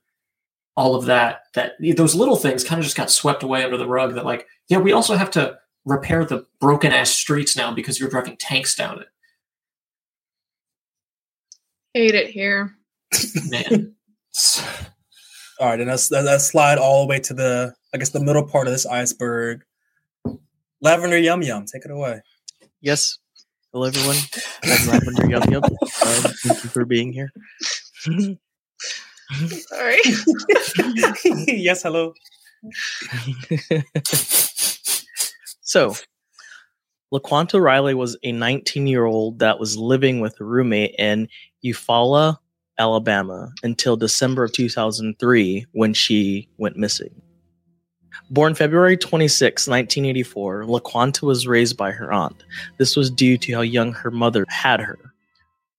all 0.76 0.96
of 0.96 1.06
that 1.06 1.42
that 1.54 1.74
those 1.98 2.16
little 2.16 2.36
things 2.36 2.64
kind 2.64 2.80
of 2.80 2.84
just 2.84 2.98
got 2.98 3.12
swept 3.12 3.44
away 3.44 3.64
under 3.64 3.78
the 3.78 3.88
rug 3.88 4.16
that 4.16 4.26
like 4.26 4.48
yeah 4.70 4.80
we 4.80 4.92
also 4.92 5.16
have 5.16 5.30
to 5.30 5.56
repair 5.86 6.26
the 6.26 6.44
broken 6.60 6.92
ass 6.92 7.12
streets 7.12 7.56
now 7.56 7.72
because 7.72 8.00
you're 8.00 8.10
driving 8.10 8.36
tanks 8.38 8.74
down 8.74 9.00
it 9.00 9.08
Hate 11.94 12.16
it 12.16 12.32
here. 12.32 12.76
man 13.50 13.94
All 15.60 15.70
right, 15.70 15.80
and 15.80 15.90
let's, 15.90 16.10
let's 16.10 16.46
slide 16.46 16.78
all 16.78 17.04
the 17.04 17.08
way 17.08 17.20
to 17.20 17.34
the, 17.34 17.74
I 17.94 17.98
guess, 17.98 18.10
the 18.10 18.20
middle 18.20 18.44
part 18.44 18.68
of 18.68 18.74
this 18.74 18.86
iceberg. 18.86 19.64
Lavender 20.84 21.18
Yum 21.18 21.42
Yum, 21.42 21.66
take 21.66 21.86
it 21.86 21.92
away. 21.92 22.22
Yes. 22.82 23.18
Hello, 23.72 23.86
everyone. 23.86 24.18
I'm 24.66 24.88
Lavender 24.90 25.30
Yum 25.30 25.44
Yum. 25.50 25.64
Um, 25.64 25.72
thank 26.44 26.62
you 26.62 26.70
for 26.70 26.84
being 26.84 27.14
here. 27.14 27.32
Sorry. 29.70 30.02
yes, 31.48 31.84
hello. 31.84 32.14
so, 35.62 35.96
LaQuanta 37.14 37.62
Riley 37.62 37.94
was 37.94 38.18
a 38.24 38.34
19 38.34 38.86
year 38.86 39.06
old 39.06 39.40
that 39.40 39.60
was 39.60 39.78
living 39.78 40.20
with 40.20 40.38
a 40.42 40.44
roommate 40.44 40.96
in 41.00 41.30
Eufaula, 41.64 42.40
Alabama 42.78 43.54
until 43.64 43.96
December 43.96 44.44
of 44.44 44.52
2003 44.52 45.66
when 45.72 45.94
she 45.94 46.50
went 46.58 46.76
missing. 46.76 47.22
Born 48.30 48.56
February 48.56 48.98
26, 48.98 49.68
1984, 49.68 50.64
LaQuanta 50.64 51.24
was 51.24 51.48
raised 51.48 51.78
by 51.78 51.92
her 51.92 52.12
aunt. 52.12 52.44
This 52.78 52.96
was 52.96 53.12
due 53.12 53.38
to 53.40 53.54
how 53.54 53.62
young 53.62 53.94
her 53.94 54.12
mother 54.12 54.46
had 54.50 54.80
her, 54.80 55.00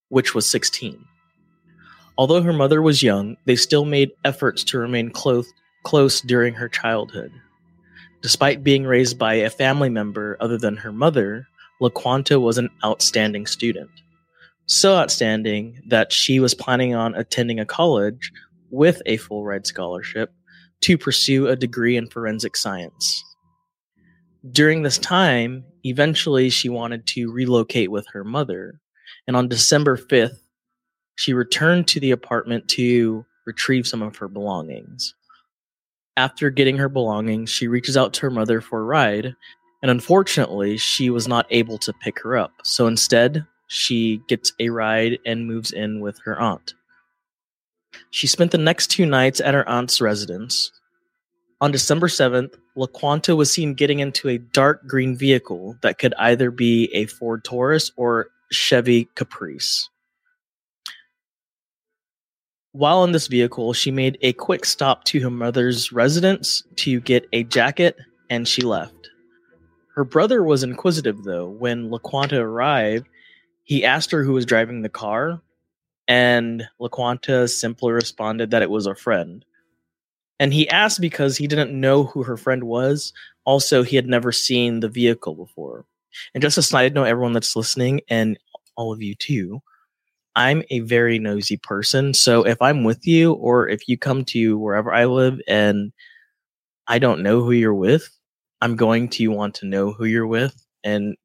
which 0.08 0.34
was 0.34 0.48
16. 0.50 1.04
Although 2.16 2.42
her 2.42 2.52
mother 2.52 2.80
was 2.80 3.02
young, 3.02 3.36
they 3.44 3.56
still 3.56 3.84
made 3.84 4.12
efforts 4.24 4.62
to 4.64 4.78
remain 4.78 5.10
close, 5.10 5.52
close 5.82 6.20
during 6.20 6.54
her 6.54 6.68
childhood. 6.68 7.32
Despite 8.22 8.64
being 8.64 8.84
raised 8.84 9.18
by 9.18 9.34
a 9.34 9.50
family 9.50 9.90
member 9.90 10.36
other 10.40 10.56
than 10.56 10.76
her 10.76 10.92
mother, 10.92 11.46
LaQuanta 11.80 12.40
was 12.40 12.56
an 12.56 12.70
outstanding 12.84 13.46
student. 13.46 13.90
So 14.66 14.96
outstanding 14.96 15.82
that 15.88 16.12
she 16.12 16.40
was 16.40 16.54
planning 16.54 16.94
on 16.94 17.14
attending 17.14 17.60
a 17.60 17.66
college 17.66 18.32
with 18.70 19.02
a 19.06 19.18
full 19.18 19.44
ride 19.44 19.66
scholarship 19.66 20.32
to 20.82 20.98
pursue 20.98 21.48
a 21.48 21.56
degree 21.56 21.96
in 21.96 22.08
forensic 22.08 22.56
science. 22.56 23.24
During 24.52 24.82
this 24.82 24.98
time, 24.98 25.64
eventually 25.84 26.50
she 26.50 26.68
wanted 26.68 27.06
to 27.08 27.32
relocate 27.32 27.90
with 27.90 28.06
her 28.12 28.24
mother, 28.24 28.80
and 29.26 29.36
on 29.36 29.48
December 29.48 29.96
5th, 29.96 30.38
she 31.16 31.32
returned 31.32 31.88
to 31.88 32.00
the 32.00 32.10
apartment 32.10 32.68
to 32.68 33.24
retrieve 33.46 33.86
some 33.86 34.02
of 34.02 34.16
her 34.16 34.28
belongings. 34.28 35.14
After 36.16 36.50
getting 36.50 36.76
her 36.76 36.88
belongings, 36.88 37.50
she 37.50 37.68
reaches 37.68 37.96
out 37.96 38.12
to 38.14 38.20
her 38.22 38.30
mother 38.30 38.60
for 38.60 38.80
a 38.80 38.84
ride, 38.84 39.34
and 39.82 39.90
unfortunately, 39.90 40.76
she 40.76 41.10
was 41.10 41.26
not 41.26 41.46
able 41.50 41.78
to 41.78 41.92
pick 42.02 42.20
her 42.20 42.36
up. 42.36 42.52
So 42.62 42.86
instead, 42.86 43.46
she 43.68 44.20
gets 44.28 44.52
a 44.60 44.68
ride 44.68 45.18
and 45.26 45.46
moves 45.46 45.72
in 45.72 46.00
with 46.00 46.18
her 46.24 46.38
aunt. 46.38 46.74
She 48.10 48.26
spent 48.26 48.50
the 48.50 48.58
next 48.58 48.88
two 48.88 49.06
nights 49.06 49.40
at 49.40 49.54
her 49.54 49.68
aunt's 49.68 50.00
residence. 50.00 50.70
On 51.60 51.70
December 51.70 52.08
7th, 52.08 52.54
LaQuanta 52.76 53.36
was 53.36 53.50
seen 53.50 53.74
getting 53.74 54.00
into 54.00 54.28
a 54.28 54.38
dark 54.38 54.86
green 54.86 55.16
vehicle 55.16 55.76
that 55.82 55.98
could 55.98 56.14
either 56.18 56.50
be 56.50 56.90
a 56.92 57.06
Ford 57.06 57.44
Taurus 57.44 57.92
or 57.96 58.28
Chevy 58.50 59.08
Caprice. 59.14 59.88
While 62.72 63.04
in 63.04 63.12
this 63.12 63.28
vehicle, 63.28 63.72
she 63.72 63.92
made 63.92 64.18
a 64.20 64.32
quick 64.32 64.64
stop 64.64 65.04
to 65.04 65.20
her 65.20 65.30
mother's 65.30 65.92
residence 65.92 66.64
to 66.76 67.00
get 67.00 67.28
a 67.32 67.44
jacket 67.44 67.96
and 68.28 68.48
she 68.48 68.62
left. 68.62 69.10
Her 69.94 70.04
brother 70.04 70.42
was 70.42 70.64
inquisitive 70.64 71.22
though. 71.22 71.48
When 71.48 71.88
LaQuanta 71.88 72.38
arrived, 72.38 73.06
he 73.62 73.84
asked 73.84 74.10
her 74.10 74.24
who 74.24 74.32
was 74.32 74.44
driving 74.44 74.82
the 74.82 74.88
car, 74.88 75.40
and 76.08 76.68
LaQuanta 76.80 77.50
simply 77.50 77.92
responded 77.92 78.50
that 78.50 78.62
it 78.62 78.70
was 78.70 78.86
a 78.86 78.94
friend. 78.94 79.44
And 80.40 80.52
he 80.52 80.68
asked 80.68 81.00
because 81.00 81.36
he 81.36 81.46
didn't 81.46 81.78
know 81.78 82.04
who 82.04 82.24
her 82.24 82.36
friend 82.36 82.64
was. 82.64 83.12
Also, 83.44 83.82
he 83.82 83.96
had 83.96 84.06
never 84.06 84.32
seen 84.32 84.80
the 84.80 84.88
vehicle 84.88 85.34
before. 85.34 85.84
And 86.34 86.42
just 86.42 86.58
a 86.58 86.62
side 86.62 86.94
note, 86.94 87.04
everyone 87.04 87.32
that's 87.32 87.56
listening, 87.56 88.00
and 88.08 88.38
all 88.76 88.92
of 88.92 89.02
you 89.02 89.14
too, 89.14 89.62
I'm 90.36 90.62
a 90.70 90.80
very 90.80 91.18
nosy 91.18 91.56
person. 91.56 92.14
So 92.14 92.44
if 92.44 92.60
I'm 92.60 92.84
with 92.84 93.06
you, 93.06 93.32
or 93.34 93.68
if 93.68 93.88
you 93.88 93.96
come 93.96 94.24
to 94.26 94.58
wherever 94.58 94.92
I 94.92 95.04
live 95.04 95.40
and 95.46 95.92
I 96.88 96.98
don't 96.98 97.22
know 97.22 97.42
who 97.42 97.52
you're 97.52 97.74
with, 97.74 98.08
I'm 98.60 98.76
going 98.76 99.08
to 99.10 99.28
want 99.28 99.54
to 99.56 99.66
know 99.66 99.92
who 99.92 100.04
you're 100.04 100.26
with 100.26 100.66
and 100.82 101.16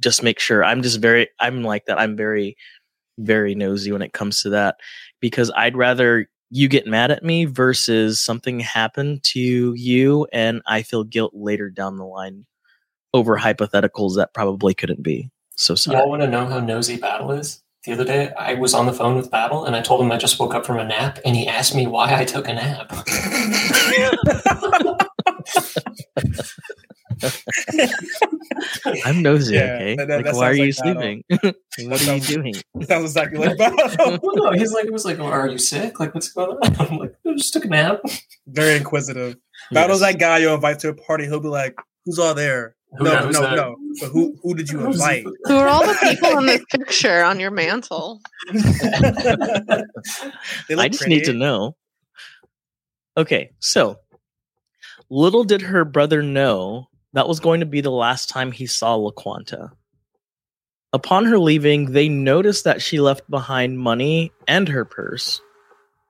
just 0.00 0.22
make 0.22 0.40
sure. 0.40 0.64
I'm 0.64 0.82
just 0.82 1.00
very, 1.00 1.28
I'm 1.40 1.62
like 1.62 1.86
that. 1.86 2.00
I'm 2.00 2.16
very, 2.16 2.56
very 3.18 3.54
nosy 3.54 3.92
when 3.92 4.02
it 4.02 4.12
comes 4.12 4.42
to 4.42 4.50
that 4.50 4.76
because 5.20 5.50
I'd 5.56 5.76
rather 5.76 6.28
you 6.50 6.68
get 6.68 6.86
mad 6.86 7.10
at 7.10 7.22
me 7.22 7.44
versus 7.44 8.22
something 8.22 8.60
happen 8.60 9.20
to 9.22 9.74
you 9.74 10.26
and 10.32 10.62
I 10.66 10.82
feel 10.82 11.04
guilt 11.04 11.32
later 11.34 11.68
down 11.68 11.98
the 11.98 12.04
line 12.04 12.46
over 13.12 13.38
hypotheticals 13.38 14.16
that 14.16 14.32
probably 14.32 14.74
couldn't 14.74 15.02
be. 15.02 15.30
So 15.56 15.74
sorry. 15.74 15.98
y'all 15.98 16.08
want 16.08 16.22
to 16.22 16.28
know 16.28 16.46
how 16.46 16.60
nosy 16.60 16.96
battle 16.96 17.32
is 17.32 17.62
the 17.84 17.92
other 17.92 18.04
day 18.04 18.32
i 18.38 18.54
was 18.54 18.74
on 18.74 18.86
the 18.86 18.92
phone 18.92 19.16
with 19.16 19.30
battle 19.30 19.64
and 19.64 19.76
i 19.76 19.80
told 19.80 20.00
him 20.00 20.10
i 20.10 20.16
just 20.16 20.38
woke 20.38 20.54
up 20.54 20.66
from 20.66 20.78
a 20.78 20.84
nap 20.84 21.18
and 21.24 21.36
he 21.36 21.46
asked 21.46 21.74
me 21.74 21.86
why 21.86 22.12
i 22.12 22.24
took 22.24 22.48
a 22.48 22.52
nap 22.52 22.92
I'm 29.04 29.22
nosy, 29.22 29.54
Yeah, 29.54 29.74
okay? 29.74 29.96
that- 29.96 30.08
that- 30.08 30.16
like, 30.16 30.24
that 30.26 30.34
why 30.34 30.50
are 30.50 30.56
sounds 30.56 30.58
you 30.58 30.64
like 30.66 30.74
sleeping? 30.74 31.24
what 31.90 32.00
That 32.00 32.08
are 32.08 32.14
you 32.16 32.20
sounds- 32.20 32.26
doing? 32.28 32.54
Sounds 32.82 33.04
exactly 33.04 33.38
like 33.38 33.58
Battle. 33.58 34.18
well, 34.22 34.52
no 34.52 34.52
he's 34.52 34.72
like 34.72 34.86
it 34.86 34.92
was 34.92 35.04
like 35.04 35.18
oh, 35.18 35.26
are 35.26 35.48
you 35.48 35.58
sick 35.58 35.98
like 36.00 36.14
what's 36.14 36.32
going 36.32 36.50
on 36.56 36.76
i'm 36.80 36.98
like 36.98 37.14
i 37.26 37.32
just 37.34 37.52
took 37.52 37.64
a 37.64 37.68
nap 37.68 38.00
Very 38.46 38.76
inquisitive. 38.76 39.36
Battle's 39.72 40.00
Yes. 40.00 40.12
that 40.12 40.18
guy 40.20 40.38
you 40.38 40.50
invite 40.54 40.78
to 40.80 40.88
a 40.90 40.94
party. 40.94 41.24
He'll 41.26 41.40
be 41.40 41.48
like, 41.48 41.74
"Who's 42.04 42.18
all 42.18 42.34
there?" 42.34 42.76
Who 42.96 43.04
no, 43.04 43.28
no, 43.28 43.40
that? 43.42 43.56
no. 43.56 43.76
But 44.00 44.08
who 44.10 44.38
who 44.42 44.54
did 44.54 44.70
you 44.70 44.86
invite? 44.86 45.24
Who 45.44 45.56
are 45.56 45.68
all 45.68 45.84
the 45.86 45.94
people 46.00 46.38
in 46.38 46.46
this 46.46 46.62
picture 46.70 47.22
on 47.22 47.38
your 47.40 47.50
mantle? 47.50 48.20
They 50.68 50.74
look 50.74 50.78
I 50.84 50.88
just 50.88 51.06
need 51.08 51.24
to 51.24 51.32
know. 51.32 51.76
Okay, 53.16 53.50
so 53.58 53.98
little 55.10 55.44
did 55.44 55.62
her 55.62 55.84
brother 55.84 56.22
know 56.22 56.86
that 57.12 57.28
was 57.28 57.40
going 57.40 57.60
to 57.60 57.66
be 57.66 57.80
the 57.80 57.90
last 57.90 58.28
time 58.28 58.52
he 58.52 58.66
saw 58.66 58.96
LaQuanta. 58.96 59.70
Upon 60.92 61.26
her 61.26 61.38
leaving, 61.38 61.92
they 61.92 62.08
noticed 62.08 62.64
that 62.64 62.80
she 62.80 63.00
left 63.00 63.28
behind 63.30 63.78
money 63.78 64.32
and 64.46 64.68
her 64.68 64.84
purse, 64.84 65.40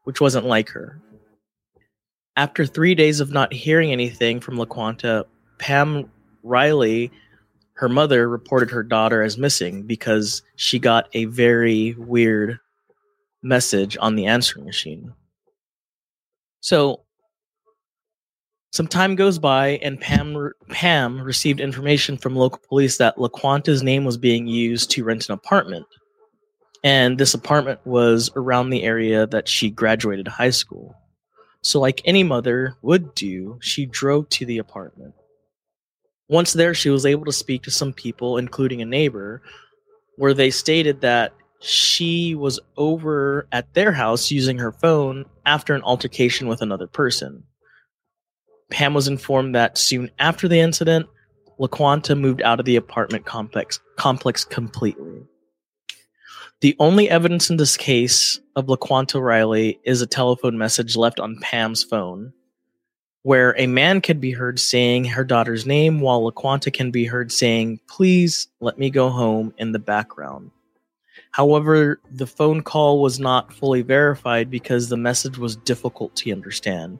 which 0.05 0.21
wasn't 0.21 0.47
like 0.47 0.69
her. 0.71 1.01
After 2.37 2.65
three 2.65 2.95
days 2.95 3.19
of 3.19 3.33
not 3.33 3.53
hearing 3.53 3.91
anything 3.91 4.39
from 4.41 4.57
LaQuanta, 4.57 5.25
Pam 5.59 6.11
Riley, 6.45 7.11
her 7.75 7.89
mother, 7.89 8.29
reported 8.29 8.71
her 8.71 8.85
daughter 8.85 9.23
as 9.23 9.37
missing 9.37 9.83
because 9.83 10.43
she 10.55 10.79
got 10.79 11.09
a 11.15 11.25
very 11.25 11.95
weird 11.95 12.61
message 13.43 13.97
on 14.01 14.15
the 14.15 14.27
answering 14.27 14.65
machine. 14.65 15.13
So, 16.61 17.01
Some 18.71 18.87
time 18.87 19.17
goes 19.17 19.39
by, 19.39 19.79
and 19.83 20.01
Pam 20.01 20.53
Pam 20.69 21.21
received 21.21 21.61
information 21.61 22.19
from 22.19 22.37
local 22.37 22.61
police 22.69 22.99
that 22.99 23.17
LaQuanta's 23.17 23.83
name 23.83 24.05
was 24.05 24.19
being 24.19 24.47
used 24.47 24.91
to 24.91 25.05
rent 25.05 25.29
an 25.29 25.35
apartment, 25.35 25.87
and 26.85 27.19
this 27.19 27.33
apartment 27.33 27.81
was 27.87 28.31
around 28.37 28.71
the 28.71 28.83
area 28.83 29.27
that 29.29 29.49
she 29.49 29.71
graduated 29.71 30.29
high 30.29 30.51
school. 30.51 30.95
So, 31.63 31.81
like 31.81 32.03
any 32.05 32.23
mother 32.23 32.77
would 32.83 33.15
do, 33.15 33.59
she 33.61 33.87
drove 33.87 34.29
to 34.31 34.45
the 34.45 34.59
apartment. 34.59 35.15
Once 36.29 36.53
there, 36.53 36.75
she 36.75 36.91
was 36.91 37.07
able 37.07 37.25
to 37.25 37.33
speak 37.33 37.63
to 37.63 37.71
some 37.71 37.95
people, 37.95 38.37
including 38.37 38.83
a 38.83 38.87
neighbor, 38.87 39.43
where 40.17 40.35
they 40.35 40.51
stated 40.51 41.01
that 41.01 41.33
she 41.61 42.35
was 42.35 42.61
over 42.77 43.49
at 43.51 43.73
their 43.73 43.93
house 43.93 44.31
using 44.31 44.59
her 44.59 44.73
phone 44.73 45.25
after 45.47 45.75
an 45.75 45.83
altercation 45.83 46.49
with 46.49 46.61
another 46.61 46.87
person. 46.87 47.45
Pam 48.71 48.95
was 48.95 49.09
informed 49.09 49.55
that 49.55 49.79
soon 49.79 50.11
after 50.19 50.49
the 50.49 50.61
incident, 50.61 51.07
LaQuanta 51.59 52.19
moved 52.19 52.43
out 52.43 52.61
of 52.61 52.67
the 52.67 52.77
apartment 52.77 53.25
complex 53.27 53.81
complex 53.97 54.45
completely. 54.45 55.23
The 56.61 56.77
only 56.79 57.09
evidence 57.09 57.51
in 57.51 57.57
this 57.57 57.77
case 57.77 58.41
of 58.57 58.67
LaQuanta 58.67 59.23
Riley 59.23 59.79
is 59.85 60.03
a 60.03 60.07
telephone 60.07 60.59
message 60.59 60.97
left 60.97 61.21
on 61.21 61.39
Pam's 61.41 61.85
phone, 61.85 62.33
where 63.23 63.55
a 63.59 63.67
man 63.67 64.01
could 64.01 64.21
be 64.21 64.33
heard 64.33 64.59
saying 64.59 65.05
her 65.05 65.25
daughter's 65.25 65.67
name 65.67 66.01
while 66.01 66.21
LaQuanta 66.31 66.73
can 66.73 66.91
be 66.91 67.05
heard 67.05 67.31
saying, 67.33 67.81
Please 67.89 68.49
let 68.61 68.79
me 68.79 68.91
go 68.91 69.09
home 69.09 69.55
in 69.57 69.73
the 69.73 69.79
background. 69.79 70.51
However, 71.31 72.01
the 72.11 72.27
phone 72.27 72.63
call 72.63 73.01
was 73.01 73.21
not 73.21 73.53
fully 73.53 73.83
verified 73.83 74.51
because 74.51 74.89
the 74.89 74.97
message 74.97 75.39
was 75.39 75.57
difficult 75.57 76.17
to 76.17 76.33
understand. 76.33 76.99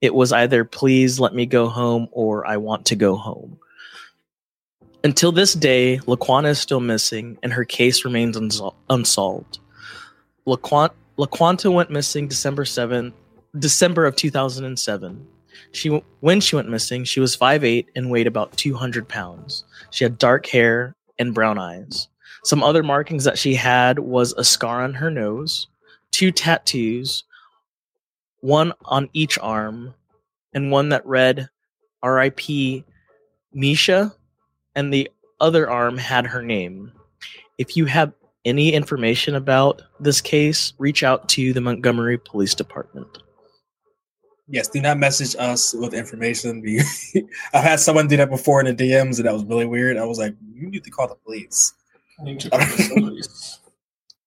It 0.00 0.14
was 0.14 0.32
either 0.32 0.64
please 0.64 1.18
let 1.18 1.34
me 1.34 1.46
go 1.46 1.68
home 1.68 2.08
or 2.12 2.46
I 2.46 2.56
want 2.58 2.86
to 2.86 2.96
go 2.96 3.16
home. 3.16 3.58
Until 5.04 5.32
this 5.32 5.54
day, 5.54 5.98
LaQuanta 5.98 6.48
is 6.48 6.58
still 6.58 6.80
missing 6.80 7.38
and 7.42 7.52
her 7.52 7.64
case 7.64 8.04
remains 8.04 8.36
unsol- 8.36 8.74
unsolved. 8.90 9.58
LaQuanta, 10.46 10.92
LaQuanta 11.18 11.72
went 11.72 11.90
missing 11.90 12.28
December 12.28 12.64
7th, 12.64 13.12
December 13.58 14.04
of 14.04 14.16
2007. 14.16 15.26
She 15.72 15.88
when 16.20 16.40
she 16.40 16.56
went 16.56 16.68
missing, 16.68 17.04
she 17.04 17.20
was 17.20 17.36
5'8 17.36 17.86
and 17.96 18.10
weighed 18.10 18.26
about 18.26 18.56
200 18.56 19.08
pounds. 19.08 19.64
She 19.90 20.04
had 20.04 20.18
dark 20.18 20.46
hair 20.46 20.94
and 21.18 21.34
brown 21.34 21.58
eyes. 21.58 22.08
Some 22.44 22.62
other 22.62 22.82
markings 22.82 23.24
that 23.24 23.38
she 23.38 23.54
had 23.54 23.98
was 23.98 24.32
a 24.34 24.44
scar 24.44 24.82
on 24.82 24.94
her 24.94 25.10
nose, 25.10 25.68
two 26.10 26.30
tattoos, 26.30 27.24
one 28.40 28.72
on 28.84 29.08
each 29.12 29.38
arm, 29.38 29.94
and 30.52 30.70
one 30.70 30.88
that 30.90 31.06
read 31.06 31.48
R.I.P. 32.02 32.84
Misha, 33.52 34.14
and 34.74 34.92
the 34.92 35.10
other 35.40 35.68
arm 35.68 35.98
had 35.98 36.26
her 36.26 36.42
name. 36.42 36.92
If 37.58 37.76
you 37.76 37.86
have 37.86 38.12
any 38.44 38.72
information 38.72 39.34
about 39.34 39.82
this 39.98 40.20
case, 40.20 40.72
reach 40.78 41.02
out 41.02 41.28
to 41.30 41.52
the 41.52 41.60
Montgomery 41.60 42.18
Police 42.18 42.54
Department. 42.54 43.08
Yes, 44.48 44.68
do 44.68 44.80
not 44.80 44.98
message 44.98 45.34
us 45.38 45.74
with 45.74 45.92
information. 45.92 46.62
I've 47.54 47.64
had 47.64 47.80
someone 47.80 48.06
do 48.06 48.16
that 48.18 48.30
before 48.30 48.60
in 48.64 48.76
the 48.76 48.90
DMs, 48.90 49.16
and 49.16 49.26
that 49.26 49.32
was 49.32 49.44
really 49.44 49.66
weird. 49.66 49.96
I 49.96 50.04
was 50.04 50.18
like, 50.18 50.36
you 50.54 50.70
need 50.70 50.84
to 50.84 50.90
call 50.90 51.08
the 51.08 51.16
police. 51.16 51.74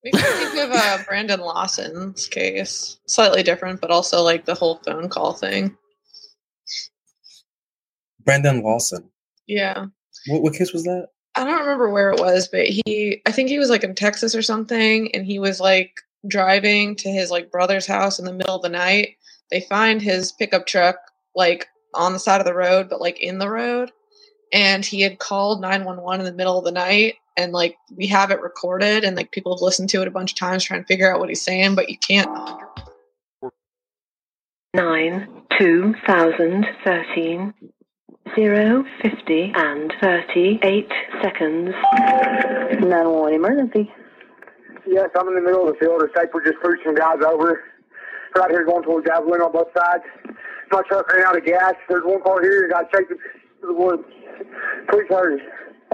We 0.04 0.12
can 0.12 0.22
think 0.52 0.64
of 0.64 0.72
uh, 0.72 1.00
Brandon 1.06 1.42
Lawson's 1.42 2.28
case. 2.28 3.00
Slightly 3.06 3.44
different, 3.44 3.82
but 3.82 3.92
also 3.92 4.22
like 4.22 4.46
the 4.46 4.56
whole 4.56 4.80
phone 4.86 5.10
call 5.10 5.34
thing. 5.34 5.78
Brandon 8.24 8.62
Lawson. 8.62 9.10
Yeah. 9.48 9.88
What, 10.28 10.44
what 10.44 10.54
case 10.54 10.72
was 10.72 10.84
that? 10.84 11.08
I 11.36 11.44
don't 11.44 11.60
remember 11.60 11.90
where 11.90 12.12
it 12.12 12.20
was, 12.20 12.48
but 12.48 12.66
he, 12.66 13.22
I 13.26 13.32
think 13.32 13.50
he 13.50 13.60
was 13.60 13.70
like 13.70 13.84
in 13.84 13.96
Texas 13.96 14.36
or 14.36 14.42
something, 14.42 15.14
and 15.14 15.26
he 15.26 15.40
was 15.40 15.60
like 15.60 16.02
driving 16.28 16.96
to 16.98 17.10
his 17.10 17.32
like 17.32 17.52
brother's 17.52 17.88
house 17.88 18.20
in 18.20 18.26
the 18.26 18.34
middle 18.34 18.56
of 18.56 18.62
the 18.62 18.70
night. 18.70 19.16
They 19.52 19.62
find 19.62 20.02
his 20.02 20.32
pickup 20.32 20.66
truck 20.66 20.98
like 21.36 21.68
on 21.94 22.14
the 22.14 22.20
side 22.20 22.40
of 22.40 22.46
the 22.46 22.54
road, 22.54 22.90
but 22.90 23.02
like 23.02 23.20
in 23.20 23.40
the 23.40 23.50
road. 23.50 23.92
And 24.52 24.84
he 24.84 25.02
had 25.02 25.20
called 25.20 25.62
911 25.62 26.26
in 26.26 26.32
the 26.32 26.38
middle 26.38 26.58
of 26.58 26.66
the 26.66 26.72
night 26.72 27.16
and 27.39 27.54
like 27.54 27.78
we 27.95 28.08
have 28.08 28.32
it 28.32 28.41
recorded 28.41 29.06
and 29.06 29.15
like 29.15 29.32
people 29.32 29.56
have 29.56 29.62
listened 29.62 29.89
to 29.89 30.02
it 30.02 30.08
a 30.08 30.12
bunch 30.12 30.34
of 30.34 30.38
times 30.38 30.63
trying 30.63 30.82
to 30.82 30.88
figure 30.88 31.12
out 31.12 31.19
what 31.19 31.30
he's 31.30 31.41
saying 31.41 31.73
but 31.73 31.89
you 31.89 31.97
can't 31.97 32.30
9 34.75 35.28
2013 35.58 37.54
0 38.36 38.86
50 39.02 39.52
and 39.56 39.91
38 40.02 40.88
seconds. 41.23 41.73
911 42.80 43.34
emergency. 43.34 43.91
Yes 44.86 45.10
i'm 45.15 45.28
in 45.30 45.36
the 45.36 45.41
middle 45.41 45.67
of 45.67 45.73
the 45.73 45.80
field. 45.80 46.02
The 46.02 46.10
state 46.15 46.30
we're 46.34 46.45
just 46.45 46.62
pushing 46.62 46.93
guys 46.95 47.23
over. 47.25 47.63
Right 48.36 48.52
here 48.52 48.65
going 48.65 48.84
towards 48.84 49.08
Javelin 49.08 49.41
on 49.41 49.52
both 49.52 49.69
sides. 49.75 50.04
My 50.71 50.84
truck 50.88 51.12
ran 51.12 51.25
out 51.25 51.36
of 51.38 51.45
gas. 51.45 51.73
There's 51.88 52.04
one 52.04 52.21
car 52.21 52.43
here 52.43 52.63
and 52.63 52.71
got 52.71 52.91
chasing 52.91 53.17
to 53.62 53.67
the 53.67 53.73
woods. 53.73 54.04
Please 54.89 55.06
hurry 55.10 55.41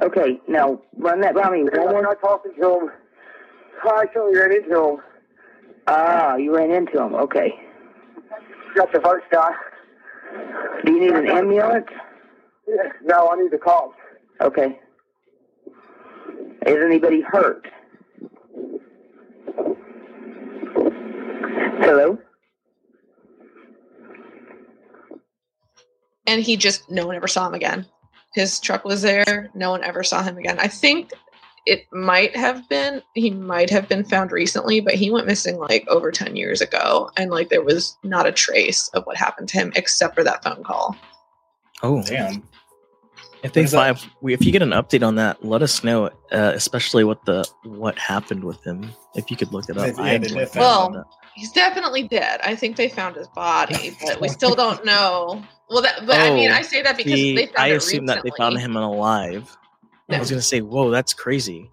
Okay, 0.02 0.40
now 0.48 0.82
run 0.98 1.22
that 1.22 1.36
by 1.36 1.50
me. 1.50 1.64
One 1.64 1.92
more. 1.92 2.02
not 2.02 2.20
talking 2.20 2.52
to 2.60 2.80
him. 2.80 2.90
I 3.84 4.02
actually 4.02 4.36
ran 4.36 4.52
into 4.52 4.84
him. 4.84 4.98
Ah, 5.88 6.36
you 6.36 6.56
ran 6.56 6.72
into 6.72 7.02
him. 7.02 7.16
Okay. 7.16 7.54
Got 8.76 8.92
the 8.92 9.00
first 9.00 9.26
guy. 9.32 9.52
Do 10.84 10.92
you 10.92 11.00
need 11.00 11.12
an 11.12 11.30
ambulance? 11.30 11.86
Yeah, 12.68 12.92
no, 13.04 13.30
I 13.30 13.42
need 13.42 13.52
the 13.52 13.58
cops. 13.58 13.96
Okay. 14.42 14.80
Is 16.66 16.78
anybody 16.84 17.22
hurt? 17.22 17.68
Hello? 21.80 22.18
And 26.28 26.42
he 26.42 26.58
just, 26.58 26.90
no 26.90 27.06
one 27.06 27.16
ever 27.16 27.28
saw 27.28 27.48
him 27.48 27.54
again 27.54 27.86
his 28.36 28.60
truck 28.60 28.84
was 28.84 29.02
there. 29.02 29.50
No 29.56 29.72
one 29.72 29.84
ever 29.84 30.04
saw 30.04 30.22
him 30.22 30.38
again. 30.38 30.60
I 30.60 30.68
think 30.68 31.14
it 31.66 31.88
might 31.92 32.36
have 32.36 32.68
been 32.70 33.02
he 33.16 33.32
might 33.32 33.70
have 33.70 33.88
been 33.88 34.04
found 34.04 34.32
recently, 34.32 34.82
but 34.82 34.94
he 34.94 35.10
went 35.10 35.26
missing 35.26 35.58
like 35.58 35.88
over 35.88 36.12
10 36.12 36.36
years 36.36 36.62
ago 36.62 37.10
and 37.18 37.32
like 37.32 37.50
there 37.50 37.64
was 37.64 37.98
not 38.04 38.28
a 38.28 38.32
trace 38.34 38.90
of 38.90 39.06
what 39.06 39.16
happened 39.16 39.48
to 39.50 39.58
him 39.58 39.72
except 39.76 40.16
for 40.16 40.24
that 40.24 40.44
phone 40.44 40.64
call. 40.64 40.96
Oh, 41.82 42.04
damn. 42.04 42.44
If 43.42 43.54
they 43.54 43.66
find 43.68 43.98
if 44.24 44.46
you 44.46 44.52
get 44.52 44.62
an 44.62 44.72
update 44.72 45.06
on 45.06 45.16
that, 45.16 45.46
let 45.46 45.62
us 45.62 45.84
know. 45.84 46.08
Uh, 46.32 46.52
especially 46.56 47.04
what 47.04 47.24
the 47.26 47.48
what 47.64 47.98
happened 47.98 48.44
with 48.44 48.62
him. 48.66 48.90
If 49.14 49.32
you 49.32 49.38
could 49.38 49.54
look 49.54 49.70
it 49.70 49.78
up. 49.78 49.96
Yeah, 49.98 50.48
well, 50.56 51.08
he's 51.36 51.52
definitely 51.52 52.08
dead. 52.08 52.40
I 52.44 52.56
think 52.56 52.76
they 52.78 52.90
found 52.90 53.16
his 53.16 53.28
body, 53.30 53.96
but 54.06 54.20
we 54.20 54.30
still 54.30 54.56
don't 54.56 54.84
know 54.86 55.44
well, 55.70 55.82
that, 55.82 56.06
but 56.06 56.20
oh, 56.20 56.24
I 56.24 56.34
mean, 56.34 56.52
I 56.52 56.62
say 56.62 56.82
that 56.84 56.96
because 56.96 57.14
see, 57.14 57.36
they 57.36 57.46
found 57.48 57.58
I 57.58 57.68
assume 57.70 58.06
that 58.06 58.24
they 58.24 58.32
found 58.38 58.60
him 58.60 58.76
alive. 58.76 59.56
I 60.10 60.20
was 60.20 60.30
going 60.30 60.40
to 60.40 60.46
say, 60.46 60.62
whoa, 60.62 60.92
that's 60.92 61.14
crazy. 61.14 61.70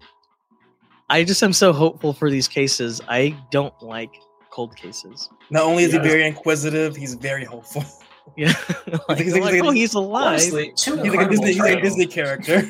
I 1.09 1.23
just 1.23 1.43
am 1.43 1.53
so 1.53 1.71
hopeful 1.71 2.13
for 2.13 2.31
these 2.31 2.47
cases. 2.47 3.01
I 3.07 3.37
don't 3.51 3.73
like 3.83 4.09
cold 4.49 4.75
cases. 4.75 5.29
Not 5.51 5.63
only 5.63 5.83
is 5.83 5.93
yeah. 5.93 6.01
he 6.01 6.07
very 6.07 6.25
inquisitive, 6.25 6.95
he's 6.95 7.13
very 7.13 7.45
hopeful. 7.45 7.83
Yeah, 8.37 8.53
like, 9.09 9.19
he's, 9.19 9.37
like, 9.37 9.61
oh, 9.61 9.71
he's 9.71 9.93
alive. 9.93 10.27
Honestly, 10.27 10.71
he's, 10.77 10.87
like 10.87 11.27
a 11.27 11.29
Disney, 11.29 11.47
he's 11.47 11.59
like 11.59 11.77
a 11.77 11.81
Disney 11.81 12.07
character. 12.07 12.63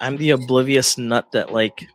I'm 0.00 0.16
the 0.16 0.30
oblivious 0.30 0.96
nut 0.96 1.30
that 1.32 1.52
like 1.52 1.86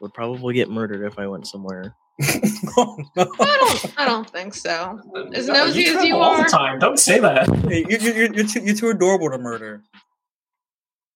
would 0.00 0.14
probably 0.14 0.54
get 0.54 0.70
murdered 0.70 1.06
if 1.06 1.18
I 1.18 1.26
went 1.26 1.46
somewhere. 1.46 1.94
Oh, 2.22 2.96
no. 3.16 3.32
I 3.40 3.56
don't. 3.58 3.98
I 3.98 4.04
don't 4.06 4.28
think 4.30 4.54
so. 4.54 5.00
As 5.34 5.48
nosy 5.48 5.82
you 5.82 5.98
as 5.98 6.04
you 6.04 6.16
all 6.16 6.32
are. 6.32 6.44
The 6.44 6.50
time. 6.50 6.78
Don't 6.78 6.98
say 6.98 7.18
that. 7.20 7.48
Hey, 7.68 7.84
you, 7.88 7.98
you, 7.98 8.12
you're, 8.12 8.34
you're, 8.34 8.46
too, 8.46 8.60
you're 8.60 8.74
too 8.74 8.88
adorable 8.88 9.30
to 9.30 9.38
murder. 9.38 9.82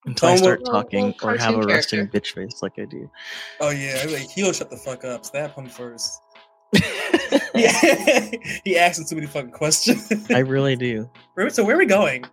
Until 0.07 0.31
I 0.31 0.37
start 0.37 0.65
talking 0.65 1.15
or 1.23 1.37
have 1.37 1.57
a 1.57 1.63
resting 1.63 2.07
bitch 2.09 2.33
face 2.33 2.63
like 2.63 2.79
I 2.79 2.87
do. 2.87 3.11
Oh 3.61 3.71
yeah, 3.71 4.03
like, 4.09 4.31
he'll 4.31 4.53
shut 4.53 4.71
the 4.71 4.77
fuck 4.77 5.05
up. 5.05 5.27
Stab 5.27 5.55
him 5.55 5.67
first. 5.67 6.21
yeah, 7.55 8.31
he 8.65 8.79
asks 8.79 9.09
too 9.09 9.17
many 9.17 9.27
fucking 9.27 9.51
questions. 9.51 10.11
I 10.31 10.39
really 10.39 10.77
do. 10.77 11.11
So 11.51 11.65
where 11.65 11.77
are 11.77 11.79
we 11.79 11.87
going? 11.87 12.25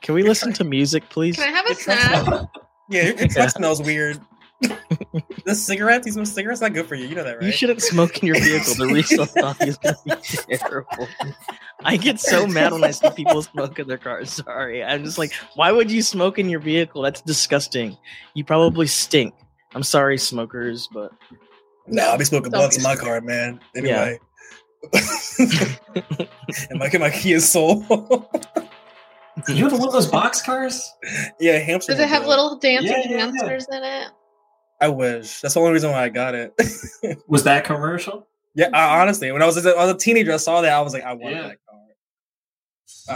Can 0.00 0.14
we 0.14 0.22
listen 0.22 0.52
to 0.54 0.64
music, 0.64 1.08
please? 1.10 1.36
Can 1.36 1.48
I 1.48 1.56
have 1.56 1.66
a 1.66 1.74
snack? 1.74 2.48
yeah, 2.88 3.02
your, 3.02 3.16
your 3.16 3.28
truck 3.28 3.50
smells 3.50 3.82
weird 3.82 4.18
the 5.46 5.54
cigarettes, 5.54 6.06
you 6.06 6.12
smoke 6.12 6.26
cigarettes, 6.26 6.60
not 6.60 6.74
good 6.74 6.86
for 6.86 6.96
you. 6.96 7.06
You 7.06 7.14
know 7.14 7.22
that, 7.22 7.36
right? 7.36 7.46
You 7.46 7.52
shouldn't 7.52 7.80
smoke 7.80 8.18
in 8.18 8.26
your 8.26 8.38
vehicle. 8.40 8.74
The 8.74 8.86
resale 8.86 9.24
value 9.34 9.70
is 9.70 9.78
gonna 9.78 9.96
be 10.04 10.56
terrible. 10.56 11.08
I 11.84 11.96
get 11.96 12.18
so 12.18 12.48
mad 12.48 12.72
when 12.72 12.82
I 12.82 12.90
see 12.90 13.08
people 13.10 13.40
smoke 13.42 13.78
in 13.78 13.86
their 13.86 13.96
cars. 13.96 14.32
Sorry, 14.32 14.82
I'm 14.82 15.04
just 15.04 15.18
like, 15.18 15.32
why 15.54 15.70
would 15.70 15.88
you 15.90 16.02
smoke 16.02 16.40
in 16.40 16.48
your 16.48 16.58
vehicle? 16.58 17.00
That's 17.00 17.22
disgusting. 17.22 17.96
You 18.34 18.44
probably 18.44 18.88
stink. 18.88 19.34
I'm 19.74 19.84
sorry, 19.84 20.18
smokers, 20.18 20.88
but 20.92 21.12
no, 21.86 22.02
nah, 22.02 22.10
I'll 22.10 22.18
be 22.18 22.24
smoking 22.24 22.50
blunts 22.50 22.76
in 22.76 22.82
my 22.82 22.96
car, 22.96 23.20
man. 23.20 23.60
Anyway, 23.76 24.18
yeah. 24.92 25.00
and 26.70 26.78
my 26.78 26.90
my 26.98 27.10
Kia 27.10 27.38
Soul. 27.38 27.82
Do 29.46 29.54
you 29.54 29.68
have 29.68 29.78
one 29.78 29.88
of 29.88 29.92
those 29.92 30.08
box 30.08 30.42
cars? 30.42 30.92
Yeah, 31.38 31.58
hamster. 31.58 31.92
Does 31.92 32.00
it 32.00 32.08
have 32.08 32.26
little 32.26 32.58
dancing 32.58 32.90
Yeah, 32.90 33.02
yeah, 33.04 33.10
yeah. 33.10 33.18
hamsters 33.18 33.66
in 33.70 33.84
it? 33.84 34.08
I 34.80 34.88
wish. 34.88 35.40
That's 35.40 35.54
the 35.54 35.60
only 35.60 35.72
reason 35.72 35.90
why 35.90 36.04
I 36.04 36.08
got 36.08 36.34
it. 36.34 36.52
Was 37.28 37.44
that 37.44 37.64
commercial? 37.64 38.26
yeah, 38.54 38.68
I, 38.72 39.00
honestly, 39.00 39.30
when 39.32 39.42
I 39.42 39.46
was, 39.46 39.64
a, 39.64 39.70
I 39.70 39.84
was 39.84 39.94
a 39.94 39.98
teenager, 39.98 40.32
I 40.32 40.36
saw 40.38 40.60
that. 40.62 40.72
I 40.72 40.80
was 40.80 40.92
like, 40.94 41.02
I 41.04 41.12
want 41.12 41.34
Yeah. 41.34 41.42
that 41.48 41.58
car. 41.68 41.78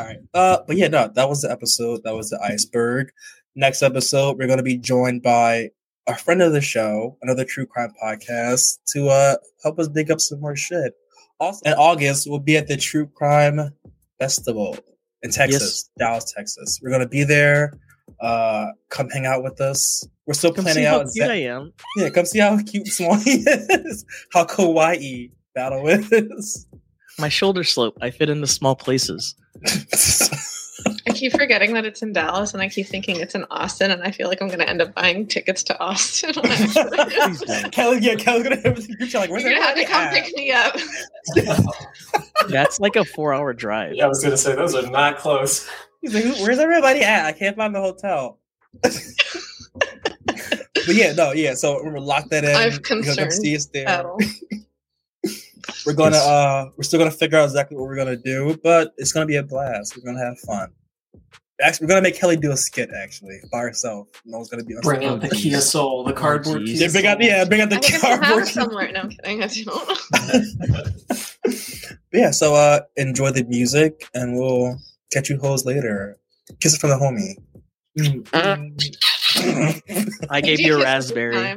All 0.01 0.07
right. 0.07 0.19
Uh, 0.35 0.59
but 0.67 0.77
yeah, 0.77 0.89
no, 0.89 1.09
that 1.15 1.29
was 1.29 1.43
the 1.43 1.51
episode. 1.51 2.03
That 2.05 2.15
was 2.15 2.31
the 2.31 2.41
iceberg. 2.43 3.11
Next 3.57 3.83
episode, 3.83 4.39
we're 4.39 4.47
going 4.47 4.59
to 4.59 4.63
be 4.63 4.77
joined 4.77 5.23
by 5.23 5.71
a 6.07 6.17
friend 6.17 6.43
of 6.43 6.53
the 6.53 6.61
show, 6.61 7.17
another 7.23 7.45
true 7.45 7.67
crime 7.67 7.93
podcast, 8.03 8.79
to 8.93 9.09
uh 9.09 9.37
help 9.63 9.79
us 9.79 9.89
dig 9.89 10.11
up 10.11 10.21
some 10.21 10.41
more 10.41 10.57
shit. 10.57 10.95
Also, 11.41 11.61
in 11.71 11.73
August, 11.75 12.27
we'll 12.29 12.39
be 12.39 12.57
at 12.57 12.69
the 12.69 12.77
True 12.77 13.07
Crime 13.07 13.71
Festival 14.19 14.77
in 15.23 15.31
Texas, 15.31 15.89
Dallas, 15.99 16.33
Texas. 16.37 16.79
We're 16.83 16.91
going 16.91 17.01
to 17.03 17.09
be 17.09 17.25
there. 17.25 17.73
Uh, 18.21 18.67
come 18.91 19.09
hang 19.09 19.27
out 19.27 19.43
with 19.43 19.61
us. 19.61 20.07
We're 20.27 20.35
still 20.35 20.53
Come 20.53 20.65
planning 20.65 20.83
see 20.85 20.87
how 20.89 21.01
out. 21.01 21.07
cute 21.13 21.27
I 21.31 21.35
am. 21.43 21.73
Yeah, 21.97 22.11
come 22.11 22.27
see 22.27 22.39
how 22.39 22.61
cute 22.63 22.87
Swanee 22.87 23.23
is. 23.47 24.05
How 24.33 24.45
kawaii 24.45 25.31
Battle 25.55 25.89
is. 25.89 26.67
My 27.19 27.29
shoulder 27.29 27.65
slope. 27.65 27.97
I 28.01 28.11
fit 28.11 28.29
into 28.31 28.47
small 28.47 28.77
places. 28.77 29.35
I 31.07 31.13
keep 31.13 31.33
forgetting 31.33 31.75
that 31.75 31.85
it's 31.85 32.01
in 32.03 32.13
Dallas, 32.15 32.55
and 32.55 32.63
I 32.63 32.69
keep 32.69 32.87
thinking 32.87 33.21
it's 33.21 33.35
in 33.35 33.45
Austin, 33.51 33.91
and 33.91 34.03
I 34.03 34.11
feel 34.13 34.29
like 34.29 34.41
I'm 34.41 34.49
going 34.49 34.61
to 34.61 34.69
end 34.69 34.81
up 34.81 34.95
buying 34.95 35.27
tickets 35.27 35.63
to 35.65 35.79
Austin. 35.79 36.33
when 36.41 36.51
I- 36.53 36.57
Please 37.27 37.41
don't. 37.43 37.73
Kelly, 37.73 37.99
yeah, 38.01 38.15
Kelly's 38.15 38.45
gonna 38.45 38.57
have 38.63 38.77
the 38.77 38.97
group 38.97 39.13
like, 39.15 39.31
where's 39.31 39.43
You're 39.43 39.53
gonna 39.53 39.65
have 39.67 39.77
to 39.77 39.85
come 39.85 40.03
at? 40.03 40.13
pick 40.15 40.35
me 40.37 40.53
up. 40.53 40.77
That's 42.49 42.81
like 42.81 42.97
a 42.97 43.05
four-hour 43.05 43.53
drive. 43.53 43.95
Yeah, 43.95 44.05
I 44.07 44.09
was 44.09 44.23
gonna 44.23 44.37
say 44.37 44.55
those 44.55 44.75
are 44.75 44.89
not 44.91 45.19
close. 45.19 45.69
He's 46.01 46.15
like, 46.15 46.25
"Who- 46.25 46.43
where's 46.43 46.59
everybody 46.59 47.01
at? 47.01 47.27
I 47.27 47.33
can't 47.33 47.57
find 47.57 47.75
the 47.75 47.81
hotel. 47.81 48.39
but 48.83 48.95
yeah, 50.89 51.13
no, 51.13 51.33
yeah. 51.33 51.55
So 51.55 51.79
remember, 51.79 52.01
lock 52.01 52.29
that 52.31 52.45
in. 52.45 52.51
I 52.55 52.63
have 52.63 52.73
You're 52.73 52.81
gonna 52.81 53.03
come 53.03 53.03
concerns 53.15 53.37
see 53.37 53.57
us 53.57 53.67
there. 53.67 53.85
Battle. 53.87 54.19
We're 55.87 55.93
gonna 55.95 56.17
uh 56.17 56.71
we're 56.77 56.83
still 56.85 56.99
gonna 56.99 57.11
figure 57.11 57.39
out 57.39 57.45
exactly 57.45 57.77
what 57.77 57.85
we're 57.87 57.97
gonna 57.97 58.17
do, 58.17 58.59
but 58.63 58.93
it's 58.97 59.13
gonna 59.13 59.27
be 59.27 59.37
a 59.37 59.43
blast. 59.43 59.97
We're 59.97 60.05
gonna 60.11 60.25
have 60.25 60.39
fun. 60.41 60.71
Actually, 61.63 61.85
we're 61.87 61.89
gonna 61.91 62.03
make 62.03 62.17
Kelly 62.17 62.37
do 62.37 62.53
a 62.53 62.57
skit 62.57 62.91
actually 62.97 63.39
by 63.53 63.59
herself. 63.61 64.09
No 64.25 64.39
one's 64.39 64.49
gonna 64.49 64.65
be 64.65 64.75
on 64.75 64.81
Bring 64.83 65.05
out 65.05 65.21
the 65.21 65.29
Kia 65.29 65.61
Soul, 65.61 66.05
the 66.05 66.13
cardboard 66.15 66.65
geez. 66.65 66.79
Kia 66.79 66.89
Yeah, 66.89 66.93
bring 66.93 67.07
out 67.07 67.19
Soul. 67.19 67.27
yeah, 67.29 67.45
bring 67.45 67.61
out 67.61 67.71
the 67.71 67.77
I 67.77 67.81
think 67.81 67.95
it's 67.95 68.03
cardboard. 68.03 68.39
have 68.41 68.49
somewhere. 68.49 68.93
No, 68.93 69.01
I'm 69.01 69.11
kidding. 69.11 69.43
I 69.43 69.47
don't. 69.65 71.37
yeah, 72.13 72.31
so 72.31 72.55
uh 72.55 72.81
enjoy 72.97 73.31
the 73.31 73.45
music 73.45 74.09
and 74.15 74.37
we'll 74.39 74.77
catch 75.11 75.31
you 75.31 75.39
hoes 75.39 75.65
later. 75.65 76.19
Kiss 76.61 76.75
it 76.75 76.81
from 76.81 76.91
the 76.91 76.97
homie. 76.97 77.37
Mm. 77.99 78.29
I 80.31 80.41
gave 80.41 80.59
Did 80.59 80.67
you 80.67 80.75
a 80.77 80.85
kiss 80.85 80.85
this 80.85 80.85
raspberry. 80.85 81.57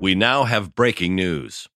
We 0.00 0.14
now 0.14 0.44
have 0.44 0.74
breaking 0.74 1.14
news. 1.14 1.68